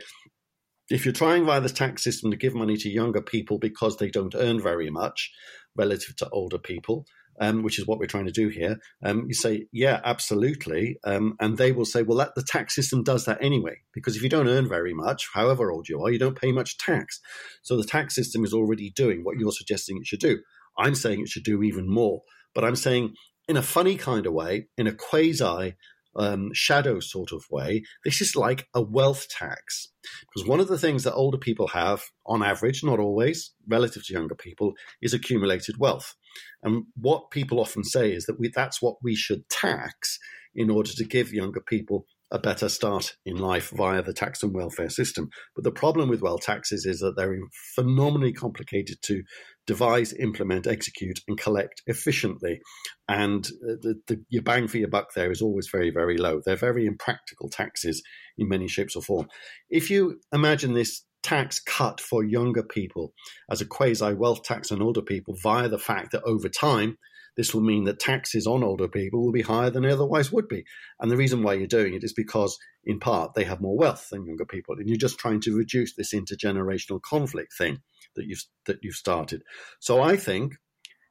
if 0.90 1.04
you're 1.04 1.12
trying 1.12 1.44
via 1.44 1.60
the 1.60 1.68
tax 1.68 2.02
system 2.02 2.30
to 2.30 2.36
give 2.36 2.54
money 2.54 2.76
to 2.76 2.88
younger 2.88 3.20
people 3.20 3.58
because 3.58 3.96
they 3.96 4.08
don't 4.08 4.34
earn 4.34 4.60
very 4.60 4.90
much 4.90 5.30
relative 5.76 6.16
to 6.16 6.28
older 6.30 6.58
people, 6.58 7.06
um, 7.40 7.62
which 7.62 7.78
is 7.78 7.86
what 7.86 7.98
we're 7.98 8.06
trying 8.06 8.26
to 8.26 8.32
do 8.32 8.48
here, 8.48 8.78
um, 9.02 9.24
you 9.28 9.34
say, 9.34 9.66
yeah, 9.72 10.00
absolutely. 10.04 10.98
Um, 11.04 11.34
and 11.40 11.56
they 11.56 11.72
will 11.72 11.84
say, 11.84 12.02
well, 12.02 12.18
that, 12.18 12.34
the 12.34 12.42
tax 12.42 12.74
system 12.74 13.02
does 13.02 13.24
that 13.24 13.42
anyway, 13.42 13.76
because 13.94 14.16
if 14.16 14.22
you 14.22 14.28
don't 14.28 14.48
earn 14.48 14.68
very 14.68 14.94
much, 14.94 15.28
however 15.34 15.70
old 15.70 15.88
you 15.88 16.02
are, 16.02 16.10
you 16.10 16.18
don't 16.18 16.40
pay 16.40 16.52
much 16.52 16.78
tax. 16.78 17.20
So 17.62 17.76
the 17.76 17.84
tax 17.84 18.14
system 18.14 18.44
is 18.44 18.52
already 18.52 18.90
doing 18.90 19.20
what 19.22 19.38
you're 19.38 19.52
suggesting 19.52 19.98
it 19.98 20.06
should 20.06 20.20
do. 20.20 20.38
I'm 20.78 20.94
saying 20.94 21.20
it 21.20 21.28
should 21.28 21.44
do 21.44 21.62
even 21.62 21.92
more. 21.92 22.22
But 22.54 22.64
I'm 22.64 22.76
saying, 22.76 23.14
in 23.48 23.56
a 23.56 23.62
funny 23.62 23.96
kind 23.96 24.26
of 24.26 24.32
way, 24.32 24.68
in 24.76 24.86
a 24.86 24.92
quasi 24.92 25.74
um, 26.18 26.50
shadow 26.52 27.00
sort 27.00 27.32
of 27.32 27.44
way, 27.50 27.84
this 28.04 28.20
is 28.20 28.36
like 28.36 28.66
a 28.74 28.82
wealth 28.82 29.28
tax. 29.28 29.88
Because 30.22 30.48
one 30.48 30.60
of 30.60 30.68
the 30.68 30.78
things 30.78 31.04
that 31.04 31.14
older 31.14 31.38
people 31.38 31.68
have, 31.68 32.02
on 32.26 32.42
average, 32.42 32.82
not 32.82 32.98
always, 32.98 33.52
relative 33.66 34.04
to 34.06 34.12
younger 34.12 34.34
people, 34.34 34.74
is 35.00 35.14
accumulated 35.14 35.78
wealth. 35.78 36.14
And 36.62 36.84
what 36.96 37.30
people 37.30 37.60
often 37.60 37.84
say 37.84 38.12
is 38.12 38.26
that 38.26 38.38
we, 38.38 38.50
that's 38.54 38.82
what 38.82 38.96
we 39.02 39.14
should 39.14 39.48
tax 39.48 40.18
in 40.54 40.70
order 40.70 40.90
to 40.90 41.04
give 41.04 41.32
younger 41.32 41.60
people 41.60 42.04
a 42.30 42.38
better 42.38 42.68
start 42.68 43.16
in 43.24 43.36
life 43.36 43.70
via 43.70 44.02
the 44.02 44.12
tax 44.12 44.42
and 44.42 44.54
welfare 44.54 44.90
system. 44.90 45.30
But 45.54 45.64
the 45.64 45.70
problem 45.70 46.08
with 46.08 46.20
wealth 46.20 46.42
taxes 46.42 46.84
is 46.84 47.00
that 47.00 47.16
they're 47.16 47.38
phenomenally 47.74 48.32
complicated 48.32 48.98
to 49.02 49.22
devise, 49.68 50.14
implement, 50.14 50.66
execute, 50.66 51.20
and 51.28 51.38
collect 51.38 51.82
efficiently. 51.86 52.60
And 53.06 53.46
uh, 53.46 53.76
the, 53.82 54.00
the, 54.08 54.24
your 54.30 54.42
bang 54.42 54.66
for 54.66 54.78
your 54.78 54.88
buck 54.88 55.12
there 55.14 55.30
is 55.30 55.42
always 55.42 55.68
very, 55.68 55.90
very 55.90 56.16
low. 56.16 56.40
They're 56.44 56.56
very 56.56 56.86
impractical 56.86 57.50
taxes 57.50 58.02
in 58.38 58.48
many 58.48 58.66
shapes 58.66 58.96
or 58.96 59.02
form. 59.02 59.28
If 59.68 59.90
you 59.90 60.20
imagine 60.32 60.72
this 60.72 61.04
tax 61.22 61.60
cut 61.60 62.00
for 62.00 62.24
younger 62.24 62.62
people 62.62 63.12
as 63.50 63.60
a 63.60 63.66
quasi 63.66 64.14
wealth 64.14 64.42
tax 64.42 64.72
on 64.72 64.80
older 64.80 65.02
people 65.02 65.36
via 65.42 65.68
the 65.68 65.78
fact 65.78 66.12
that 66.12 66.22
over 66.24 66.48
time, 66.48 66.96
this 67.36 67.52
will 67.54 67.60
mean 67.60 67.84
that 67.84 68.00
taxes 68.00 68.46
on 68.46 68.64
older 68.64 68.88
people 68.88 69.22
will 69.22 69.32
be 69.32 69.42
higher 69.42 69.68
than 69.68 69.82
they 69.82 69.92
otherwise 69.92 70.32
would 70.32 70.48
be. 70.48 70.64
And 70.98 71.10
the 71.10 71.16
reason 71.16 71.42
why 71.42 71.54
you're 71.54 71.66
doing 71.66 71.92
it 71.92 72.02
is 72.02 72.14
because, 72.14 72.58
in 72.84 72.98
part, 72.98 73.34
they 73.34 73.44
have 73.44 73.60
more 73.60 73.76
wealth 73.76 74.08
than 74.10 74.24
younger 74.24 74.46
people. 74.46 74.76
And 74.78 74.88
you're 74.88 74.96
just 74.96 75.18
trying 75.18 75.40
to 75.42 75.56
reduce 75.56 75.94
this 75.94 76.14
intergenerational 76.14 77.02
conflict 77.02 77.52
thing 77.56 77.82
that 78.18 78.26
you've, 78.26 78.44
that 78.66 78.78
you've 78.82 78.94
started. 78.94 79.42
So 79.80 80.02
I 80.02 80.16
think 80.16 80.54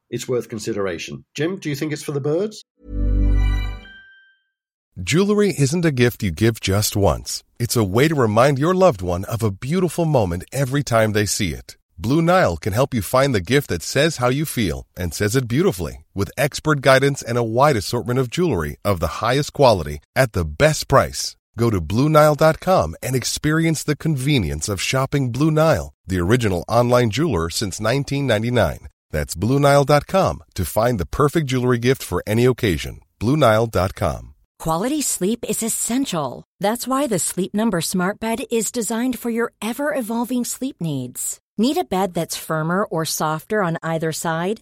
it's 0.09 0.27
worth 0.27 0.49
consideration. 0.49 1.25
Jim, 1.33 1.57
do 1.57 1.69
you 1.69 1.75
think 1.75 1.91
it's 1.91 2.03
for 2.03 2.11
the 2.13 2.21
birds? 2.21 2.63
Jewelry 5.03 5.53
isn't 5.55 5.85
a 5.85 5.91
gift 5.91 6.23
you 6.23 6.31
give 6.31 6.59
just 6.59 6.95
once, 6.95 7.43
it's 7.59 7.75
a 7.75 7.83
way 7.83 8.07
to 8.07 8.15
remind 8.15 8.57
your 8.57 8.73
loved 8.73 9.03
one 9.03 9.25
of 9.25 9.43
a 9.43 9.51
beautiful 9.51 10.05
moment 10.05 10.43
every 10.51 10.81
time 10.81 11.13
they 11.13 11.27
see 11.27 11.53
it. 11.53 11.77
Blue 11.99 12.21
Nile 12.21 12.57
can 12.57 12.73
help 12.73 12.93
you 12.95 13.01
find 13.03 13.33
the 13.33 13.51
gift 13.53 13.69
that 13.69 13.83
says 13.83 14.17
how 14.17 14.29
you 14.29 14.45
feel 14.45 14.87
and 14.95 15.13
says 15.13 15.35
it 15.35 15.47
beautifully 15.47 16.05
with 16.15 16.31
expert 16.35 16.81
guidance 16.81 17.21
and 17.21 17.37
a 17.37 17.43
wide 17.43 17.75
assortment 17.75 18.19
of 18.19 18.29
jewelry 18.29 18.77
of 18.83 18.99
the 18.99 19.21
highest 19.21 19.53
quality 19.53 19.99
at 20.15 20.33
the 20.33 20.45
best 20.45 20.87
price. 20.87 21.36
Go 21.57 21.71
to 21.71 21.81
BlueNile.com 21.81 22.95
and 23.01 23.15
experience 23.15 23.83
the 23.83 23.97
convenience 23.97 24.69
of 24.69 24.81
shopping 24.81 25.31
Blue 25.31 25.51
Nile, 25.51 25.93
the 26.05 26.19
original 26.19 26.63
online 26.69 27.09
jeweler 27.09 27.49
since 27.49 27.79
1999. 27.79 28.87
That's 29.09 29.35
BlueNile.com 29.35 30.43
to 30.53 30.65
find 30.65 30.99
the 30.99 31.07
perfect 31.07 31.47
jewelry 31.47 31.79
gift 31.79 32.03
for 32.03 32.21
any 32.27 32.45
occasion. 32.45 32.99
BlueNile.com. 33.19 34.35
Quality 34.59 35.01
sleep 35.01 35.45
is 35.47 35.63
essential. 35.63 36.43
That's 36.59 36.87
why 36.87 37.07
the 37.07 37.19
Sleep 37.19 37.53
Number 37.53 37.81
Smart 37.81 38.19
Bed 38.19 38.39
is 38.51 38.71
designed 38.71 39.19
for 39.19 39.29
your 39.29 39.53
ever 39.61 39.93
evolving 39.93 40.45
sleep 40.45 40.77
needs. 40.79 41.39
Need 41.57 41.77
a 41.77 41.83
bed 41.83 42.13
that's 42.13 42.37
firmer 42.37 42.83
or 42.85 43.05
softer 43.05 43.63
on 43.63 43.77
either 43.81 44.11
side? 44.11 44.61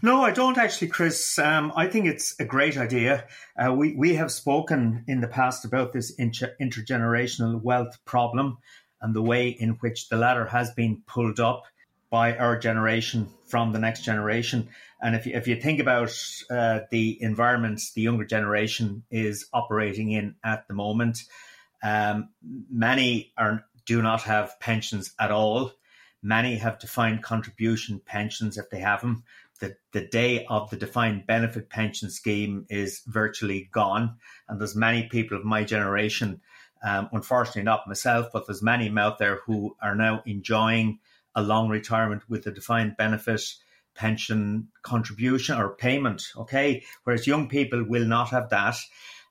No, 0.00 0.22
I 0.22 0.30
don't 0.30 0.58
actually, 0.58 0.88
Chris. 0.88 1.38
Um, 1.38 1.72
I 1.76 1.86
think 1.86 2.06
it's 2.06 2.38
a 2.40 2.44
great 2.44 2.76
idea. 2.76 3.26
Uh, 3.56 3.72
we 3.72 3.94
we 3.94 4.14
have 4.14 4.30
spoken 4.30 5.04
in 5.08 5.20
the 5.20 5.28
past 5.28 5.64
about 5.64 5.92
this 5.92 6.10
inter- 6.10 6.54
intergenerational 6.60 7.60
wealth 7.60 7.98
problem 8.04 8.58
and 9.00 9.14
the 9.14 9.22
way 9.22 9.48
in 9.48 9.70
which 9.80 10.08
the 10.08 10.16
ladder 10.16 10.46
has 10.46 10.70
been 10.72 11.02
pulled 11.06 11.40
up 11.40 11.64
by 12.10 12.36
our 12.36 12.58
generation 12.58 13.28
from 13.46 13.72
the 13.72 13.78
next 13.78 14.04
generation. 14.04 14.68
And 15.00 15.16
if 15.16 15.26
you, 15.26 15.34
if 15.34 15.48
you 15.48 15.56
think 15.56 15.80
about 15.80 16.14
uh, 16.50 16.80
the 16.90 17.20
environments 17.20 17.92
the 17.94 18.02
younger 18.02 18.24
generation 18.24 19.02
is 19.10 19.46
operating 19.52 20.12
in 20.12 20.36
at 20.44 20.68
the 20.68 20.74
moment, 20.74 21.18
um, 21.82 22.28
many 22.70 23.32
are 23.36 23.64
do 23.84 24.00
not 24.00 24.22
have 24.22 24.60
pensions 24.60 25.12
at 25.18 25.32
all. 25.32 25.72
Many 26.22 26.56
have 26.56 26.78
defined 26.78 27.22
contribution 27.22 28.00
pensions 28.04 28.56
if 28.56 28.70
they 28.70 28.78
have 28.78 29.00
them. 29.00 29.24
The, 29.62 29.76
the 29.92 30.08
day 30.08 30.44
of 30.50 30.70
the 30.70 30.76
defined 30.76 31.24
benefit 31.28 31.70
pension 31.70 32.10
scheme 32.10 32.66
is 32.68 33.02
virtually 33.06 33.70
gone. 33.72 34.16
And 34.48 34.60
there's 34.60 34.74
many 34.74 35.04
people 35.04 35.38
of 35.38 35.44
my 35.44 35.62
generation, 35.62 36.40
um, 36.84 37.08
unfortunately 37.12 37.62
not 37.62 37.86
myself, 37.86 38.26
but 38.32 38.46
there's 38.46 38.60
many 38.60 38.92
out 38.98 39.18
there 39.18 39.38
who 39.46 39.76
are 39.80 39.94
now 39.94 40.20
enjoying 40.26 40.98
a 41.36 41.42
long 41.42 41.68
retirement 41.68 42.22
with 42.28 42.44
a 42.48 42.50
defined 42.50 42.96
benefit 42.98 43.40
pension 43.94 44.66
contribution 44.82 45.56
or 45.56 45.76
payment. 45.76 46.24
Okay. 46.36 46.82
Whereas 47.04 47.28
young 47.28 47.48
people 47.48 47.84
will 47.84 48.04
not 48.04 48.30
have 48.30 48.50
that. 48.50 48.76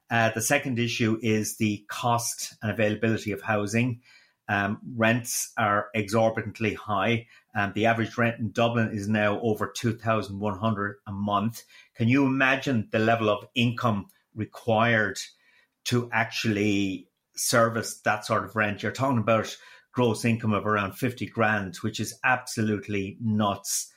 Uh, 0.10 0.30
the 0.30 0.42
second 0.42 0.80
issue 0.80 1.20
is 1.22 1.58
the 1.58 1.84
cost 1.90 2.56
and 2.62 2.72
availability 2.72 3.34
of 3.34 3.42
housing. 3.42 4.00
Um, 4.50 4.80
rents 4.96 5.54
are 5.58 5.88
exorbitantly 5.96 6.74
high. 6.74 7.28
and 7.54 7.74
the 7.74 7.86
average 7.86 8.18
rent 8.18 8.40
in 8.40 8.52
Dublin 8.52 8.92
is 8.92 9.08
now 9.08 9.40
over 9.42 9.68
2,100 9.68 10.98
a 11.08 11.12
month. 11.12 11.64
Can 11.96 12.08
you 12.08 12.26
imagine 12.26 12.88
the 12.92 13.00
level 13.00 13.30
of 13.30 13.46
income 13.56 14.08
required 14.36 15.18
to 15.86 16.10
actually 16.12 17.08
service 17.36 18.00
that 18.02 18.26
sort 18.26 18.46
of 18.46 18.56
rent? 18.56 18.84
You're 18.84 18.92
talking 18.92 19.20
about 19.20 19.56
gross 19.92 20.26
income 20.26 20.54
of 20.54 20.66
around 20.66 20.94
50 20.94 21.26
grand, 21.28 21.76
which 21.78 22.00
is 22.00 22.18
absolutely 22.24 23.18
nuts. 23.22 23.92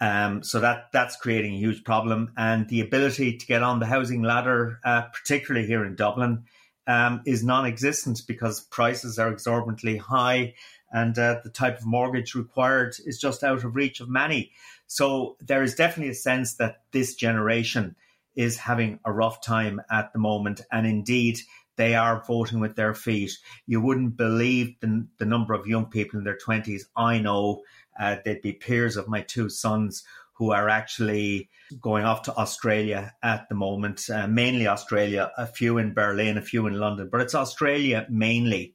Um, 0.00 0.42
so 0.42 0.60
that 0.60 0.86
that's 0.92 1.16
creating 1.16 1.54
a 1.54 1.58
huge 1.58 1.82
problem, 1.84 2.32
and 2.36 2.68
the 2.68 2.82
ability 2.82 3.38
to 3.38 3.46
get 3.46 3.62
on 3.62 3.80
the 3.80 3.86
housing 3.86 4.22
ladder, 4.22 4.78
uh, 4.84 5.02
particularly 5.12 5.66
here 5.66 5.86
in 5.86 5.96
Dublin, 5.96 6.44
um, 6.86 7.22
is 7.26 7.44
non-existent 7.44 8.22
because 8.26 8.60
prices 8.60 9.18
are 9.18 9.30
exorbitantly 9.30 9.96
high, 9.96 10.54
and 10.92 11.18
uh, 11.18 11.40
the 11.42 11.50
type 11.50 11.78
of 11.78 11.86
mortgage 11.86 12.34
required 12.34 12.94
is 13.04 13.18
just 13.18 13.42
out 13.42 13.64
of 13.64 13.76
reach 13.76 14.00
of 14.00 14.08
many. 14.08 14.52
So 14.86 15.36
there 15.40 15.62
is 15.62 15.74
definitely 15.74 16.12
a 16.12 16.14
sense 16.14 16.54
that 16.54 16.82
this 16.92 17.14
generation 17.14 17.96
is 18.36 18.58
having 18.58 19.00
a 19.04 19.12
rough 19.12 19.40
time 19.40 19.80
at 19.90 20.12
the 20.12 20.18
moment, 20.18 20.60
and 20.70 20.86
indeed 20.86 21.38
they 21.76 21.94
are 21.94 22.24
voting 22.26 22.60
with 22.60 22.76
their 22.76 22.94
feet. 22.94 23.32
You 23.66 23.80
wouldn't 23.80 24.16
believe 24.16 24.78
the, 24.80 25.06
the 25.18 25.26
number 25.26 25.54
of 25.54 25.66
young 25.66 25.86
people 25.86 26.18
in 26.18 26.24
their 26.24 26.38
20s 26.38 26.82
I 26.96 27.18
know 27.18 27.62
uh, 27.98 28.16
they'd 28.24 28.42
be 28.42 28.52
peers 28.52 28.96
of 28.96 29.08
my 29.08 29.22
two 29.22 29.48
sons 29.48 30.04
who 30.38 30.52
are 30.52 30.68
actually 30.68 31.48
going 31.80 32.04
off 32.04 32.22
to 32.22 32.36
Australia 32.36 33.14
at 33.22 33.48
the 33.48 33.54
moment, 33.54 34.08
uh, 34.10 34.26
mainly 34.26 34.66
Australia, 34.66 35.30
a 35.36 35.46
few 35.46 35.78
in 35.78 35.94
Berlin, 35.94 36.36
a 36.36 36.42
few 36.42 36.66
in 36.66 36.74
London, 36.74 37.08
but 37.10 37.20
it's 37.20 37.34
Australia 37.34 38.06
mainly. 38.10 38.74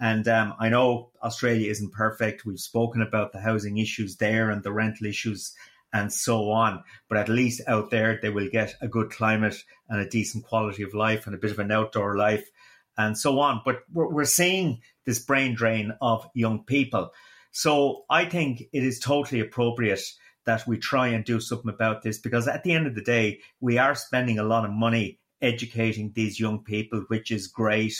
And 0.00 0.28
um, 0.28 0.54
I 0.60 0.68
know 0.68 1.10
Australia 1.22 1.70
isn't 1.70 1.92
perfect. 1.92 2.44
We've 2.44 2.60
spoken 2.60 3.02
about 3.02 3.32
the 3.32 3.40
housing 3.40 3.78
issues 3.78 4.16
there 4.16 4.50
and 4.50 4.62
the 4.62 4.72
rental 4.72 5.06
issues 5.06 5.54
and 5.92 6.12
so 6.12 6.50
on. 6.50 6.84
But 7.08 7.18
at 7.18 7.28
least 7.28 7.62
out 7.66 7.90
there, 7.90 8.18
they 8.20 8.30
will 8.30 8.48
get 8.48 8.74
a 8.80 8.86
good 8.86 9.10
climate 9.10 9.56
and 9.88 10.00
a 10.00 10.08
decent 10.08 10.44
quality 10.44 10.82
of 10.82 10.94
life 10.94 11.26
and 11.26 11.34
a 11.34 11.38
bit 11.38 11.50
of 11.50 11.58
an 11.58 11.72
outdoor 11.72 12.16
life 12.16 12.48
and 12.96 13.18
so 13.18 13.40
on. 13.40 13.62
But 13.64 13.80
we're, 13.92 14.08
we're 14.08 14.24
seeing 14.24 14.82
this 15.04 15.18
brain 15.18 15.54
drain 15.54 15.94
of 16.00 16.28
young 16.34 16.64
people. 16.64 17.10
So 17.50 18.04
I 18.10 18.26
think 18.26 18.60
it 18.72 18.84
is 18.84 19.00
totally 19.00 19.40
appropriate 19.40 20.02
that 20.44 20.66
we 20.66 20.78
try 20.78 21.08
and 21.08 21.24
do 21.24 21.40
something 21.40 21.70
about 21.72 22.02
this 22.02 22.18
because 22.18 22.48
at 22.48 22.64
the 22.64 22.72
end 22.72 22.86
of 22.86 22.94
the 22.94 23.02
day, 23.02 23.40
we 23.60 23.78
are 23.78 23.94
spending 23.94 24.38
a 24.38 24.44
lot 24.44 24.64
of 24.64 24.70
money 24.70 25.18
educating 25.40 26.12
these 26.14 26.40
young 26.40 26.64
people, 26.64 27.04
which 27.08 27.30
is 27.30 27.46
great. 27.46 27.94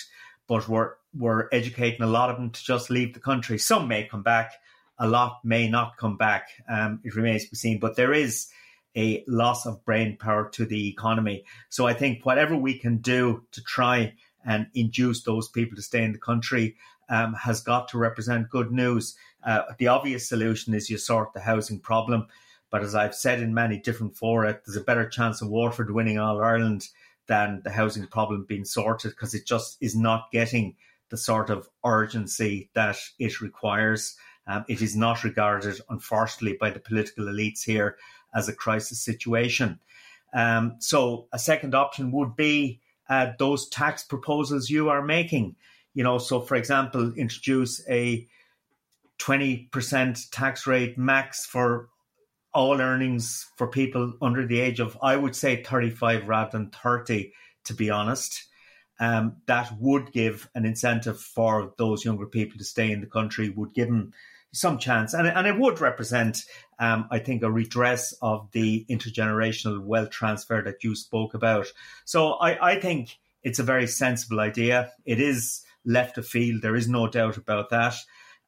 But 0.47 0.69
we're 0.69 0.95
we're 1.15 1.49
educating 1.53 2.03
a 2.03 2.07
lot 2.07 2.31
of 2.31 2.37
them 2.37 2.51
to 2.51 2.65
just 2.65 2.91
leave 2.91 3.15
the 3.15 3.21
country. 3.21 3.59
Some 3.59 3.89
may 3.89 4.05
come 4.05 4.23
back, 4.23 4.53
a 4.99 5.09
lot 5.09 5.41
may 5.45 5.69
not 5.69 5.97
come 5.97 6.17
back. 6.17 6.49
Um, 6.69 7.01
it 7.05 7.15
remains 7.15 7.45
to 7.45 7.51
be 7.51 7.57
seen. 7.57 7.79
But 7.79 7.97
there 7.97 8.13
is 8.13 8.49
a 8.97 9.25
loss 9.29 9.67
of 9.67 9.85
brain 9.85 10.17
power 10.17 10.49
to 10.51 10.65
the 10.65 10.89
economy. 10.89 11.45
So 11.69 11.87
I 11.87 11.93
think 11.93 12.25
whatever 12.25 12.57
we 12.57 12.79
can 12.79 12.99
do 12.99 13.45
to 13.53 13.63
try 13.63 14.15
and 14.45 14.67
induce 14.75 15.23
those 15.23 15.49
people 15.49 15.77
to 15.77 15.83
stay 15.83 16.03
in 16.03 16.13
the 16.13 16.19
country 16.19 16.77
um, 17.09 17.35
has 17.35 17.61
got 17.61 17.89
to 17.89 17.99
represent 17.99 18.51
good 18.51 18.71
news. 18.71 19.17
Uh, 19.45 19.63
the 19.79 19.89
obvious 19.89 20.29
solution 20.29 20.75
is 20.75 20.91
you 20.91 20.99
sort 20.99 21.33
the 21.33 21.41
housing 21.41 21.81
problem. 21.81 22.27
But 22.71 22.83
as 22.83 22.95
I've 22.95 23.15
said 23.15 23.41
in 23.41 23.55
many 23.55 23.79
different 23.79 24.17
fora, 24.17 24.61
there's 24.65 24.77
a 24.77 24.85
better 24.85 25.09
chance 25.09 25.41
of 25.41 25.49
Waterford 25.49 25.91
winning 25.91 26.19
All 26.19 26.43
Ireland 26.43 26.89
than 27.27 27.63
the 27.65 27.71
housing 27.71 28.07
problem 28.07 28.45
being 28.47 28.65
sorted 28.65 29.13
because 29.13 29.35
it 29.35 29.47
just 29.47 29.79
is 29.81 29.97
not 29.97 30.31
getting 30.33 30.77
the 31.11 31.17
sort 31.17 31.51
of 31.51 31.69
urgency 31.85 32.71
that 32.75 32.99
it 33.19 33.41
requires. 33.41 34.17
Um, 34.47 34.65
it 34.69 34.83
is 34.83 34.97
not 34.97 35.25
regarded, 35.25 35.81
unfortunately, 35.89 36.57
by 36.59 36.71
the 36.71 36.81
political 36.81 37.27
elites 37.27 37.63
here 37.63 37.97
as 38.35 38.49
a 38.49 38.55
crisis 38.55 39.01
situation. 39.01 39.79
Um, 40.35 40.77
so 40.79 41.29
a 41.33 41.39
second 41.39 41.75
option 41.75 42.13
would 42.13 42.37
be 42.37 42.81
uh, 43.09 43.33
those 43.39 43.69
tax 43.69 44.03
proposals 44.03 44.69
you 44.69 44.91
are 44.91 45.03
making. 45.03 45.57
You 45.99 46.05
know, 46.05 46.19
so 46.19 46.41
for 46.41 46.55
example, 46.55 47.13
introduce 47.17 47.83
a 47.91 48.25
20% 49.19 50.31
tax 50.31 50.65
rate 50.65 50.97
max 50.97 51.45
for 51.45 51.89
all 52.55 52.81
earnings 52.81 53.51
for 53.57 53.67
people 53.67 54.13
under 54.23 54.47
the 54.47 54.61
age 54.61 54.79
of, 54.79 54.97
I 55.03 55.17
would 55.17 55.35
say, 55.35 55.65
35 55.65 56.29
rather 56.29 56.51
than 56.53 56.71
30, 56.71 57.33
to 57.65 57.75
be 57.75 57.91
honest. 57.91 58.45
Um, 59.01 59.39
that 59.47 59.73
would 59.81 60.13
give 60.13 60.49
an 60.55 60.65
incentive 60.65 61.19
for 61.19 61.75
those 61.79 62.05
younger 62.05 62.27
people 62.27 62.59
to 62.59 62.65
stay 62.65 62.93
in 62.93 63.01
the 63.01 63.09
country, 63.09 63.49
would 63.49 63.75
give 63.75 63.89
them 63.89 64.13
some 64.53 64.79
chance. 64.79 65.15
And, 65.15 65.27
and 65.27 65.49
it 65.49 65.59
would 65.59 65.81
represent, 65.81 66.45
um, 66.79 67.09
I 67.11 67.19
think, 67.19 67.43
a 67.43 67.51
redress 67.51 68.15
of 68.23 68.49
the 68.53 68.87
intergenerational 68.89 69.81
wealth 69.81 70.11
transfer 70.11 70.63
that 70.63 70.85
you 70.85 70.95
spoke 70.95 71.35
about. 71.35 71.67
So 72.05 72.35
I, 72.35 72.75
I 72.75 72.81
think 72.81 73.19
it's 73.43 73.59
a 73.59 73.65
very 73.65 73.89
sensible 73.89 74.39
idea. 74.39 74.93
It 75.05 75.21
is 75.21 75.65
left 75.85 76.19
afield. 76.19 76.63
There 76.63 76.77
is 76.77 76.89
no 76.89 77.09
doubt 77.09 77.37
about 77.37 77.71
that. 77.71 77.95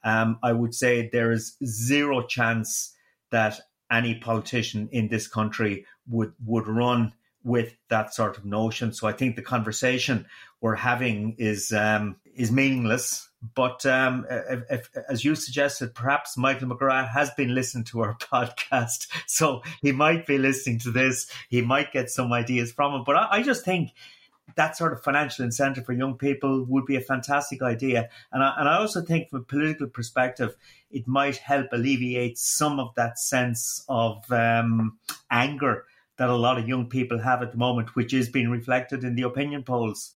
Um, 0.03 0.39
I 0.43 0.53
would 0.53 0.75
say 0.75 1.09
there 1.09 1.33
is 1.33 1.57
zero 1.65 2.23
chance 2.23 2.95
that 3.31 3.61
any 3.91 4.15
politician 4.15 4.89
in 4.93 5.09
this 5.09 5.27
country 5.27 5.85
would 6.09 6.33
would 6.45 6.67
run 6.67 7.13
with 7.43 7.75
that 7.89 8.15
sort 8.15 8.37
of 8.37 8.45
notion. 8.45 8.93
So 8.93 9.09
I 9.09 9.13
think 9.13 9.37
the 9.37 9.43
conversation 9.43 10.27
we're 10.61 10.77
having 10.77 11.37
is 11.39 11.73
um, 11.73 12.17
is 12.35 12.53
meaningless. 12.53 13.29
But 13.55 13.87
um, 13.87 14.27
if, 14.29 14.63
if, 14.71 14.91
as 15.09 15.25
you 15.25 15.35
suggested, 15.35 15.95
perhaps 15.95 16.37
Michael 16.37 16.69
McGrath 16.69 17.09
has 17.09 17.31
been 17.31 17.55
listening 17.55 17.85
to 17.85 18.03
our 18.03 18.15
podcast, 18.19 19.09
so 19.27 19.63
he 19.81 19.93
might 19.93 20.27
be 20.27 20.37
listening 20.37 20.79
to 20.81 20.91
this. 20.91 21.31
He 21.49 21.63
might 21.63 21.93
get 21.93 22.11
some 22.11 22.33
ideas 22.33 22.71
from 22.71 23.01
it. 23.01 23.05
But 23.07 23.17
I, 23.17 23.29
I 23.31 23.43
just 23.43 23.65
think 23.65 23.93
that 24.57 24.77
sort 24.77 24.93
of 24.93 25.03
financial 25.03 25.45
incentive 25.45 25.87
for 25.87 25.93
young 25.93 26.17
people 26.17 26.65
would 26.69 26.87
be 26.87 26.97
a 26.97 27.01
fantastic 27.01 27.63
idea. 27.63 28.09
And 28.33 28.43
I, 28.43 28.55
and 28.59 28.69
I 28.69 28.79
also 28.79 29.03
think 29.03 29.31
from 29.31 29.41
a 29.41 29.45
political 29.45 29.89
perspective, 29.89 30.55
it 30.91 31.07
might 31.07 31.37
help 31.37 31.67
alleviate 31.73 32.39
some 32.39 32.79
of 32.81 32.95
that 32.97 33.19
sense 33.19 33.85
of 33.89 34.31
um, 34.33 34.99
anger 35.31 35.85
that 36.19 36.29
a 36.29 36.37
lot 36.37 36.59
of 36.59 36.69
young 36.69 36.89
people 36.89 37.19
have 37.19 37.43
at 37.43 37.53
the 37.53 37.59
moment, 37.59 37.97
which 37.97 38.13
is 38.13 38.29
being 38.29 38.51
reflected 38.51 39.05
in 39.05 39.15
the 39.15 39.23
opinion 39.23 39.63
polls. 39.63 40.15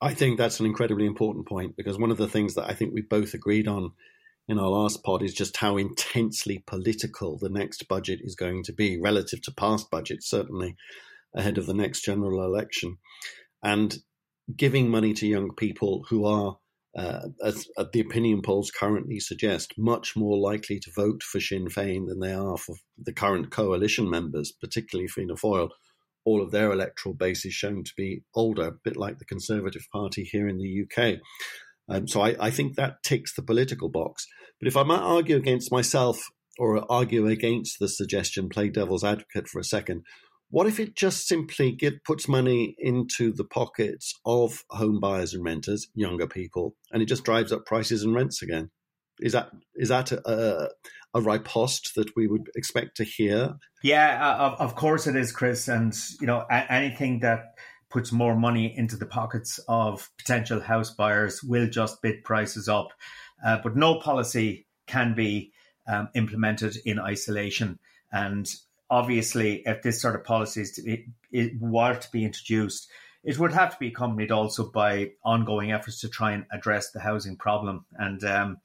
I 0.00 0.14
think 0.14 0.38
that's 0.38 0.60
an 0.60 0.66
incredibly 0.66 1.06
important 1.06 1.46
point 1.46 1.76
because 1.76 1.98
one 1.98 2.10
of 2.10 2.16
the 2.16 2.28
things 2.28 2.54
that 2.54 2.68
I 2.68 2.74
think 2.74 2.92
we 2.92 3.02
both 3.02 3.34
agreed 3.34 3.68
on 3.68 3.92
in 4.48 4.58
our 4.58 4.68
last 4.68 5.02
pod 5.02 5.22
is 5.22 5.32
just 5.32 5.56
how 5.56 5.76
intensely 5.76 6.62
political 6.66 7.38
the 7.38 7.48
next 7.48 7.88
budget 7.88 8.20
is 8.22 8.34
going 8.34 8.62
to 8.64 8.72
be 8.72 9.00
relative 9.00 9.40
to 9.42 9.52
past 9.52 9.90
budgets, 9.90 10.28
certainly 10.28 10.76
ahead 11.34 11.58
of 11.58 11.66
the 11.66 11.74
next 11.74 12.04
general 12.04 12.44
election 12.44 12.98
and 13.64 13.96
giving 14.54 14.90
money 14.90 15.14
to 15.14 15.26
young 15.26 15.54
people 15.56 16.04
who 16.10 16.26
are, 16.26 16.58
uh, 16.96 17.28
as, 17.42 17.66
as, 17.78 17.86
the 17.92 18.00
opinion 18.00 18.42
polls 18.42 18.70
currently 18.70 19.18
suggest, 19.18 19.72
much 19.78 20.14
more 20.14 20.36
likely 20.36 20.78
to 20.78 20.92
vote 20.94 21.22
for 21.22 21.40
Sinn 21.40 21.66
Féin 21.66 22.06
than 22.06 22.20
they 22.20 22.32
are 22.32 22.58
for 22.58 22.76
the 22.98 23.12
current 23.12 23.50
coalition 23.50 24.08
members, 24.08 24.52
particularly 24.52 25.08
Fianna 25.08 25.34
Fáil. 25.34 25.70
All 26.26 26.42
of 26.42 26.52
their 26.52 26.72
electoral 26.72 27.14
base 27.14 27.44
is 27.44 27.52
shown 27.52 27.84
to 27.84 27.92
be 27.96 28.22
older, 28.34 28.68
a 28.68 28.72
bit 28.72 28.96
like 28.96 29.18
the 29.18 29.24
Conservative 29.24 29.86
Party 29.92 30.24
here 30.30 30.48
in 30.48 30.58
the 30.58 30.84
UK. 30.84 31.18
Um, 31.88 32.06
so 32.06 32.22
I, 32.22 32.36
I 32.38 32.50
think 32.50 32.76
that 32.76 33.02
ticks 33.02 33.34
the 33.34 33.42
political 33.42 33.88
box. 33.88 34.26
But 34.60 34.68
if 34.68 34.76
I 34.76 34.84
might 34.84 35.00
argue 35.00 35.36
against 35.36 35.72
myself 35.72 36.22
or 36.58 36.90
argue 36.90 37.26
against 37.26 37.78
the 37.78 37.88
suggestion, 37.88 38.48
play 38.48 38.68
devil's 38.68 39.04
advocate 39.04 39.48
for 39.48 39.58
a 39.58 39.64
second, 39.64 40.04
what 40.50 40.66
if 40.66 40.78
it 40.78 40.94
just 40.94 41.26
simply 41.26 41.72
get, 41.72 42.04
puts 42.04 42.28
money 42.28 42.76
into 42.78 43.32
the 43.32 43.44
pockets 43.44 44.14
of 44.24 44.64
home 44.70 45.00
buyers 45.00 45.34
and 45.34 45.44
renters, 45.44 45.88
younger 45.94 46.26
people, 46.26 46.76
and 46.92 47.02
it 47.02 47.06
just 47.06 47.24
drives 47.24 47.52
up 47.52 47.66
prices 47.66 48.02
and 48.02 48.14
rents 48.14 48.42
again? 48.42 48.70
Is 49.20 49.32
that 49.32 49.50
is 49.76 49.88
that 49.90 50.10
a, 50.12 50.70
a 51.14 51.20
riposte 51.20 51.94
that 51.94 52.16
we 52.16 52.26
would 52.26 52.50
expect 52.56 52.96
to 52.96 53.04
hear? 53.04 53.54
Yeah, 53.82 54.18
uh, 54.20 54.44
of, 54.44 54.60
of 54.60 54.74
course 54.74 55.06
it 55.06 55.14
is, 55.14 55.30
Chris. 55.30 55.68
And 55.68 55.94
you 56.20 56.26
know, 56.26 56.44
anything 56.50 57.20
that 57.20 57.54
puts 57.90 58.10
more 58.10 58.34
money 58.34 58.76
into 58.76 58.96
the 58.96 59.06
pockets 59.06 59.60
of 59.68 60.10
potential 60.18 60.60
house 60.60 60.90
buyers 60.90 61.42
will 61.44 61.68
just 61.68 62.02
bid 62.02 62.24
prices 62.24 62.68
up. 62.68 62.88
Uh, 63.44 63.58
but 63.62 63.76
no 63.76 64.00
policy 64.00 64.66
can 64.86 65.14
be 65.14 65.52
um, 65.86 66.08
implemented 66.14 66.76
in 66.84 66.98
isolation. 66.98 67.78
And 68.10 68.48
obviously, 68.94 69.60
if 69.66 69.82
this 69.82 70.00
sort 70.00 70.14
of 70.14 70.22
policy 70.22 70.60
is 70.60 70.70
to 70.70 70.82
be, 70.82 71.08
it 71.32 71.60
were 71.60 71.96
to 71.96 72.10
be 72.12 72.24
introduced, 72.24 72.88
it 73.24 73.36
would 73.40 73.52
have 73.52 73.72
to 73.72 73.76
be 73.80 73.88
accompanied 73.88 74.30
also 74.30 74.70
by 74.70 75.10
ongoing 75.24 75.72
efforts 75.72 76.00
to 76.02 76.08
try 76.08 76.30
and 76.30 76.46
address 76.52 76.92
the 76.92 77.00
housing 77.00 77.36
problem. 77.36 77.86
And 77.94 78.22
um, 78.22 78.58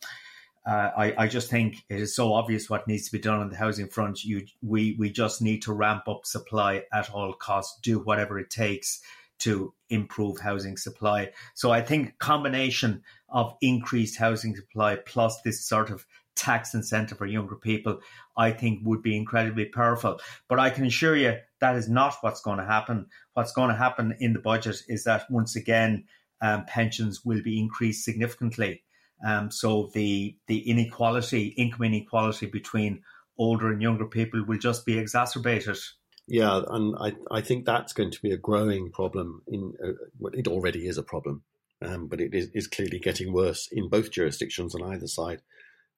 uh, 0.68 0.92
I, 0.96 1.14
I, 1.18 1.28
just 1.28 1.50
think 1.50 1.78
it 1.90 2.00
is 2.00 2.16
so 2.16 2.34
obvious 2.34 2.70
what 2.70 2.88
needs 2.88 3.06
to 3.08 3.12
be 3.12 3.18
done 3.18 3.40
on 3.40 3.50
the 3.50 3.58
housing 3.58 3.88
front. 3.88 4.24
You, 4.24 4.46
we, 4.62 4.96
we 5.00 5.10
just 5.10 5.42
need 5.42 5.64
to 5.64 5.74
ramp 5.74 6.08
up 6.08 6.28
supply 6.28 6.84
at 6.94 7.10
all 7.10 7.34
costs, 7.34 7.80
do 7.82 7.98
whatever 7.98 8.38
it 8.38 8.52
takes 8.52 9.02
to 9.40 9.74
improve 9.90 10.40
housing 10.40 10.78
supply. 10.78 11.32
So 11.56 11.72
I 11.72 11.82
think 11.82 12.20
combination 12.20 13.02
of 13.30 13.56
increased 13.62 14.20
housing 14.20 14.56
supply 14.56 14.98
plus 14.98 15.42
this 15.42 15.66
sort 15.66 15.90
of 15.90 16.06
tax 16.40 16.74
incentive 16.74 17.18
for 17.18 17.26
younger 17.26 17.56
people, 17.56 18.00
I 18.38 18.52
think 18.52 18.80
would 18.84 19.04
be 19.04 19.18
incredibly 19.18 19.66
powerful. 19.66 20.20
But 20.48 20.60
I 20.60 20.70
can 20.70 20.86
assure 20.86 21.16
you 21.16 21.36
that 21.60 21.76
is 21.76 21.90
not 21.90 22.16
what's 22.22 22.42
going 22.42 22.60
to 22.60 22.66
happen. 22.66 23.08
What's 23.34 23.52
going 23.52 23.70
to 23.70 23.76
happen 23.76 24.16
in 24.20 24.34
the 24.34 24.40
budget 24.40 24.78
is 24.88 25.04
that 25.04 25.30
once 25.30 25.56
again, 25.56 26.06
um, 26.42 26.66
pensions 26.66 27.26
will 27.26 27.42
be 27.44 27.60
increased 27.60 28.06
significantly. 28.06 28.84
Um, 29.26 29.52
so 29.52 29.92
the 29.94 30.38
the 30.48 30.70
inequality, 30.70 31.48
income 31.58 31.84
inequality 31.84 32.46
between 32.46 33.04
older 33.38 33.70
and 33.70 33.82
younger 33.82 34.06
people 34.06 34.46
will 34.46 34.58
just 34.58 34.86
be 34.86 34.98
exacerbated. 34.98 35.78
Yeah, 36.28 36.62
and 36.70 36.96
I, 37.00 37.14
I 37.30 37.42
think 37.42 37.66
that's 37.66 37.92
going 37.92 38.12
to 38.12 38.22
be 38.22 38.32
a 38.32 38.38
growing 38.38 38.92
problem. 38.92 39.42
In 39.48 39.74
uh, 39.84 40.30
it 40.32 40.48
already 40.48 40.88
is 40.88 40.98
a 40.98 41.04
problem, 41.04 41.44
um, 41.82 42.08
but 42.08 42.22
it 42.22 42.34
is, 42.34 42.50
is 42.54 42.68
clearly 42.68 43.00
getting 43.00 43.34
worse 43.34 43.68
in 43.72 43.90
both 43.90 44.12
jurisdictions 44.12 44.74
on 44.74 44.84
either 44.84 45.08
side 45.08 45.42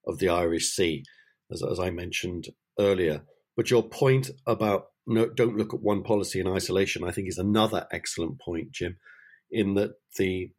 of 0.05 0.19
the 0.19 0.29
Irish 0.29 0.69
Sea, 0.69 1.03
as, 1.51 1.63
as 1.63 1.79
I 1.79 1.89
mentioned 1.89 2.49
earlier. 2.79 3.23
But 3.55 3.69
your 3.69 3.83
point 3.83 4.29
about 4.45 4.85
no, 5.07 5.27
don't 5.27 5.57
look 5.57 5.73
at 5.73 5.81
one 5.81 6.03
policy 6.03 6.39
in 6.39 6.47
isolation, 6.47 7.03
I 7.03 7.11
think, 7.11 7.27
is 7.27 7.37
another 7.37 7.87
excellent 7.91 8.39
point, 8.39 8.71
Jim. 8.71 8.97
In 9.49 9.73
that 9.75 9.91
the 10.17 10.51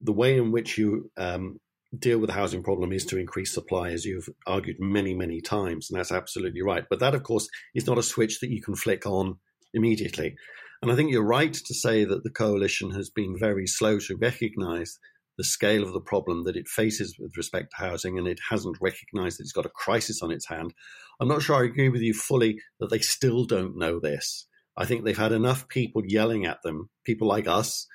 the 0.00 0.12
way 0.12 0.36
in 0.36 0.52
which 0.52 0.76
you 0.76 1.10
um, 1.16 1.58
deal 1.98 2.18
with 2.18 2.28
the 2.28 2.34
housing 2.34 2.62
problem 2.62 2.92
is 2.92 3.04
to 3.06 3.18
increase 3.18 3.52
supply, 3.52 3.90
as 3.90 4.04
you've 4.04 4.28
argued 4.46 4.76
many, 4.78 5.14
many 5.14 5.40
times, 5.40 5.90
and 5.90 5.98
that's 5.98 6.12
absolutely 6.12 6.62
right. 6.62 6.84
But 6.88 7.00
that, 7.00 7.14
of 7.14 7.22
course, 7.22 7.48
is 7.74 7.86
not 7.86 7.98
a 7.98 8.02
switch 8.02 8.40
that 8.40 8.50
you 8.50 8.62
can 8.62 8.76
flick 8.76 9.06
on 9.06 9.38
immediately. 9.72 10.36
And 10.82 10.92
I 10.92 10.94
think 10.94 11.10
you're 11.10 11.24
right 11.24 11.54
to 11.54 11.74
say 11.74 12.04
that 12.04 12.22
the 12.22 12.30
coalition 12.30 12.90
has 12.90 13.08
been 13.08 13.36
very 13.38 13.66
slow 13.66 13.98
to 13.98 14.16
recognise 14.16 14.98
the 15.36 15.44
scale 15.44 15.82
of 15.82 15.92
the 15.92 16.00
problem 16.00 16.44
that 16.44 16.56
it 16.56 16.68
faces 16.68 17.16
with 17.18 17.36
respect 17.36 17.70
to 17.70 17.84
housing, 17.84 18.18
and 18.18 18.26
it 18.26 18.38
hasn't 18.50 18.78
recognised 18.80 19.38
that 19.38 19.44
it's 19.44 19.52
got 19.52 19.66
a 19.66 19.70
crisis 19.70 20.22
on 20.22 20.30
its 20.30 20.48
hand. 20.48 20.72
I'm 21.20 21.28
not 21.28 21.42
sure 21.42 21.56
I 21.56 21.64
agree 21.64 21.88
with 21.88 22.02
you 22.02 22.14
fully 22.14 22.58
that 22.80 22.90
they 22.90 22.98
still 22.98 23.44
don't 23.44 23.76
know 23.76 24.00
this. 24.00 24.46
I 24.76 24.84
think 24.84 25.04
they've 25.04 25.16
had 25.16 25.32
enough 25.32 25.68
people 25.68 26.02
yelling 26.06 26.44
at 26.44 26.62
them, 26.62 26.90
people 27.04 27.28
like 27.28 27.48
us, 27.48 27.86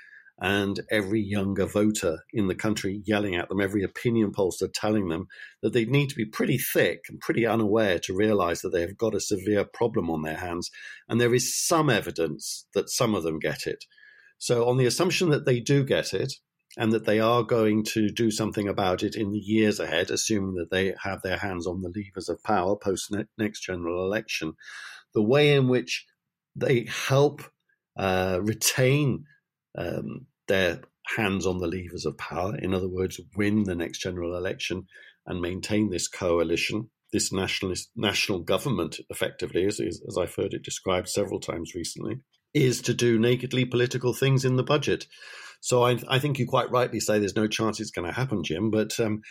and 0.41 0.79
every 0.89 1.21
younger 1.21 1.67
voter 1.67 2.17
in 2.33 2.47
the 2.47 2.55
country 2.55 3.03
yelling 3.05 3.35
at 3.35 3.47
them, 3.47 3.61
every 3.61 3.83
opinion 3.83 4.31
pollster 4.31 4.67
telling 4.73 5.09
them 5.09 5.27
that 5.61 5.71
they 5.71 5.85
need 5.85 6.09
to 6.09 6.15
be 6.15 6.25
pretty 6.25 6.57
thick 6.57 7.01
and 7.09 7.19
pretty 7.19 7.45
unaware 7.45 7.99
to 7.99 8.15
realize 8.15 8.61
that 8.61 8.69
they 8.69 8.81
have 8.81 8.97
got 8.97 9.13
a 9.13 9.19
severe 9.19 9.63
problem 9.63 10.09
on 10.09 10.23
their 10.23 10.37
hands. 10.37 10.71
And 11.07 11.21
there 11.21 11.35
is 11.35 11.55
some 11.55 11.91
evidence 11.91 12.65
that 12.73 12.89
some 12.89 13.13
of 13.13 13.21
them 13.21 13.37
get 13.37 13.67
it. 13.67 13.85
So, 14.39 14.67
on 14.67 14.77
the 14.77 14.87
assumption 14.87 15.29
that 15.29 15.45
they 15.45 15.59
do 15.59 15.83
get 15.83 16.11
it 16.13 16.33
and 16.77 16.91
that 16.93 17.05
they 17.05 17.19
are 17.19 17.43
going 17.43 17.83
to 17.83 18.09
do 18.09 18.31
something 18.31 18.67
about 18.67 19.03
it 19.03 19.15
in 19.15 19.31
the 19.31 19.39
years 19.39 19.79
ahead, 19.79 20.09
assuming 20.09 20.55
that 20.55 20.71
they 20.71 20.93
have 21.03 21.21
their 21.21 21.37
hands 21.37 21.67
on 21.67 21.81
the 21.81 21.91
levers 21.93 22.29
of 22.29 22.43
power 22.43 22.75
post 22.75 23.13
next 23.37 23.61
general 23.61 24.05
election, 24.05 24.53
the 25.13 25.21
way 25.21 25.53
in 25.53 25.67
which 25.67 26.05
they 26.55 26.87
help 27.07 27.41
uh, 27.97 28.39
retain 28.41 29.25
um, 29.77 30.27
their 30.47 30.81
hands 31.15 31.45
on 31.45 31.59
the 31.59 31.67
levers 31.67 32.05
of 32.05 32.17
power, 32.17 32.55
in 32.55 32.73
other 32.73 32.89
words, 32.89 33.19
win 33.35 33.63
the 33.63 33.75
next 33.75 33.99
general 33.99 34.35
election 34.35 34.87
and 35.25 35.41
maintain 35.41 35.89
this 35.89 36.07
coalition, 36.07 36.89
this 37.11 37.31
nationalist 37.31 37.89
national 37.95 38.39
government, 38.39 38.99
effectively, 39.09 39.65
as, 39.65 39.79
as 39.79 40.17
I've 40.17 40.35
heard 40.35 40.53
it 40.53 40.63
described 40.63 41.09
several 41.09 41.39
times 41.39 41.73
recently, 41.75 42.21
is 42.53 42.81
to 42.83 42.93
do 42.93 43.19
nakedly 43.19 43.65
political 43.65 44.13
things 44.13 44.45
in 44.45 44.55
the 44.55 44.63
budget. 44.63 45.05
So 45.61 45.83
I, 45.83 45.97
I 46.09 46.19
think 46.19 46.39
you 46.39 46.47
quite 46.47 46.71
rightly 46.71 46.99
say 46.99 47.19
there's 47.19 47.35
no 47.35 47.47
chance 47.47 47.79
it's 47.79 47.91
going 47.91 48.07
to 48.07 48.13
happen, 48.13 48.43
Jim. 48.43 48.71
But 48.71 48.99
um, 48.99 49.21